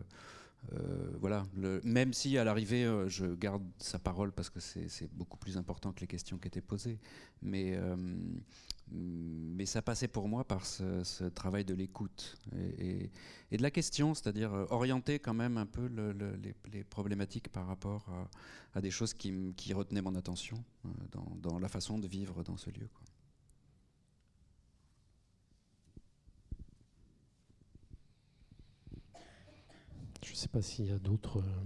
euh, 0.74 1.12
voilà, 1.20 1.46
même 1.84 2.12
si 2.12 2.40
à 2.40 2.44
l'arrivée, 2.44 2.92
je 3.08 3.36
garde 3.36 3.64
sa 3.78 4.00
parole 4.00 4.32
parce 4.32 4.50
que 4.50 4.60
c'est 4.60 5.14
beaucoup 5.14 5.38
plus 5.38 5.58
important 5.58 5.92
que 5.92 6.02
les 6.02 6.08
questions 6.08 6.40
qui 6.40 6.48
étaient 6.48 6.62
posées. 6.62 6.98
Mais 7.44 7.78
mais 8.92 9.66
ça 9.66 9.82
passait 9.82 10.08
pour 10.08 10.28
moi 10.28 10.44
par 10.44 10.66
ce, 10.66 11.28
travail 11.30 11.66
de 11.66 11.74
l'écoute 11.74 12.38
et, 12.78 13.10
de 13.52 13.62
la 13.62 13.72
question, 13.72 14.14
c'est-à-dire 14.14 14.54
euh, 14.54 14.66
orienter 14.70 15.20
quand 15.20 15.34
même 15.34 15.58
un 15.58 15.66
peu 15.66 15.90
les, 16.72 16.84
problématiques 16.84 17.50
par 17.50 17.66
rapport 17.68 18.10
à, 18.74 18.82
des 18.82 18.92
choses 18.92 19.14
qui, 19.14 19.74
retenaient 19.74 20.02
mon 20.02 20.16
attention 20.16 20.64
euh, 20.86 20.90
dans, 21.42 21.58
la 21.60 21.70
façon 21.70 21.98
de 22.00 22.08
vivre 22.08 22.44
dans 22.44 22.58
ce 22.58 22.70
lieu. 22.70 22.90
Je 30.24 30.32
ne 30.32 30.36
sais 30.36 30.48
pas 30.48 30.62
s'il 30.62 30.88
y 30.88 30.92
a 30.92 31.00
d'autres 31.00 31.40
euh, 31.40 31.64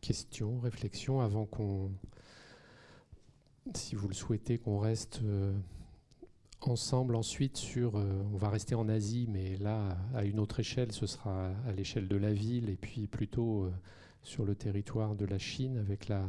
questions, 0.00 0.60
réflexions 0.60 1.20
avant 1.20 1.46
qu'on 1.46 1.90
si 3.72 3.94
vous 3.94 4.08
le 4.08 4.14
souhaitez, 4.14 4.58
qu'on 4.58 4.78
reste 4.78 5.20
euh, 5.22 5.52
ensemble 6.60 7.16
ensuite 7.16 7.56
sur... 7.56 7.96
Euh, 7.96 8.22
on 8.32 8.36
va 8.36 8.50
rester 8.50 8.74
en 8.74 8.88
Asie, 8.88 9.26
mais 9.30 9.56
là, 9.56 9.96
à 10.14 10.24
une 10.24 10.38
autre 10.38 10.60
échelle, 10.60 10.92
ce 10.92 11.06
sera 11.06 11.48
à 11.66 11.72
l'échelle 11.72 12.08
de 12.08 12.16
la 12.16 12.32
ville 12.32 12.68
et 12.68 12.76
puis 12.76 13.06
plutôt 13.06 13.64
euh, 13.64 13.72
sur 14.22 14.44
le 14.44 14.54
territoire 14.54 15.14
de 15.14 15.24
la 15.24 15.38
Chine 15.38 15.78
avec 15.78 16.08
la... 16.08 16.28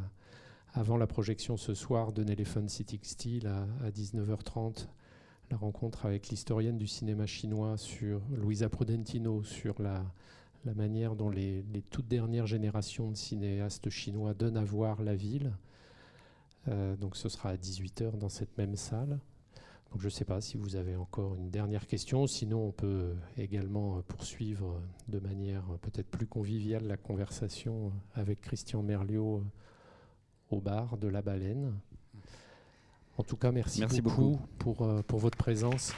Avant 0.78 0.98
la 0.98 1.08
projection 1.08 1.56
ce 1.56 1.74
soir 1.74 2.12
de 2.12 2.30
Elephant 2.30 2.67
City 2.67 3.00
Steel 3.02 3.48
à, 3.48 3.91
19h30, 3.91 4.88
la 5.50 5.56
rencontre 5.56 6.06
avec 6.06 6.28
l'historienne 6.28 6.78
du 6.78 6.86
cinéma 6.86 7.26
chinois 7.26 7.78
sur 7.78 8.19
Luisa 8.34 8.67
Prudentino 8.67 9.41
sur 9.41 9.82
la, 9.82 10.04
manière 10.65 11.15
dont 11.15 11.30
les, 11.30 11.63
toutes 11.91 12.10
dernières 12.10 12.45
générations 12.45 13.10
de 13.10 13.15
cinéastes 13.15 13.89
chinois 13.89 14.34
donnent 14.34 14.58
à 14.58 14.65
voir 14.65 15.02
la 15.02 15.15
ville. 15.15 15.54
Euh, 16.67 16.95
donc 16.95 17.15
ce 17.15 17.30
sera 17.30 17.49
à 17.49 17.56
18h 17.56 18.17
dans 18.17 18.30
cette 18.30 18.58
même 18.58 18.75
salle. 18.75 19.19
Donc 19.91 20.01
je 20.01 20.06
ne 20.06 20.12
sais 20.12 20.25
pas 20.25 20.41
si 20.41 20.58
vous 20.58 20.75
avez 20.75 20.95
encore 20.95 21.36
une 21.36 21.49
dernière 21.49 21.88
question, 21.88 22.28
sinon 22.28 22.67
on 22.67 22.71
peut 22.71 23.15
également 23.38 24.01
poursuivre 24.01 24.82
de 25.08 25.19
manière 25.19 25.63
peut-être 25.82 26.10
plus 26.10 26.28
conviviale 26.28 26.86
la 26.86 26.97
conversation 26.97 27.93
avec 28.13 28.41
Christian 28.41 28.84
Merliot 28.84 29.43
au 30.49 30.60
bar 30.60 30.97
de 30.97 31.08
la 31.08 31.21
baleine. 31.21 31.73
En 33.17 33.23
tout 33.23 33.38
cas, 33.38 33.51
merci, 33.51 33.82
beaucoup, 34.01 34.39
Pour, 34.60 34.82
euh, 34.82 35.01
pour 35.01 35.19
votre 35.19 35.38
présence. 35.38 35.93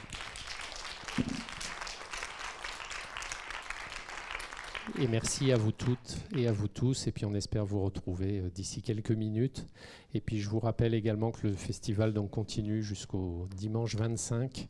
Et 5.00 5.06
merci 5.06 5.52
à 5.52 5.56
vous 5.56 5.70
toutes 5.70 6.16
et 6.36 6.48
à 6.48 6.52
vous 6.52 6.66
tous. 6.66 7.06
Et 7.06 7.12
puis 7.12 7.24
on 7.24 7.32
espère 7.32 7.64
vous 7.64 7.80
retrouver 7.84 8.40
euh, 8.40 8.50
d'ici 8.50 8.82
quelques 8.82 9.12
minutes. 9.12 9.64
Et 10.12 10.20
puis 10.20 10.40
je 10.40 10.48
vous 10.48 10.58
rappelle 10.58 10.92
également 10.92 11.30
que 11.30 11.46
le 11.46 11.52
festival 11.52 12.12
donc 12.12 12.30
continue 12.30 12.82
jusqu'au 12.82 13.46
dimanche 13.54 13.94
25. 13.94 14.66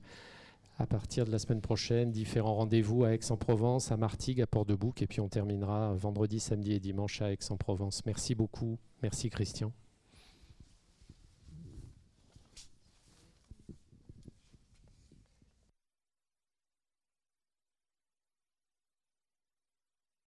À 0.79 0.87
partir 0.87 1.25
de 1.25 1.33
la 1.33 1.39
semaine 1.39 1.63
prochaine, 1.63 2.11
différents 2.11 2.57
rendez-vous 2.57 3.05
à 3.05 3.15
Aix-en-Provence, 3.15 3.91
à 3.91 3.97
Martigues, 3.97 4.43
à 4.43 4.47
Port-de-Bouc. 4.47 5.01
Et 5.01 5.07
puis 5.07 5.21
on 5.21 5.29
terminera 5.29 5.95
vendredi, 5.95 6.41
samedi 6.41 6.75
et 6.75 6.81
dimanche 6.81 7.23
à 7.23 7.33
Aix-en-Provence. 7.33 8.05
Merci 8.05 8.35
beaucoup. 8.35 8.79
Merci 9.03 9.31
Christian. 9.31 9.73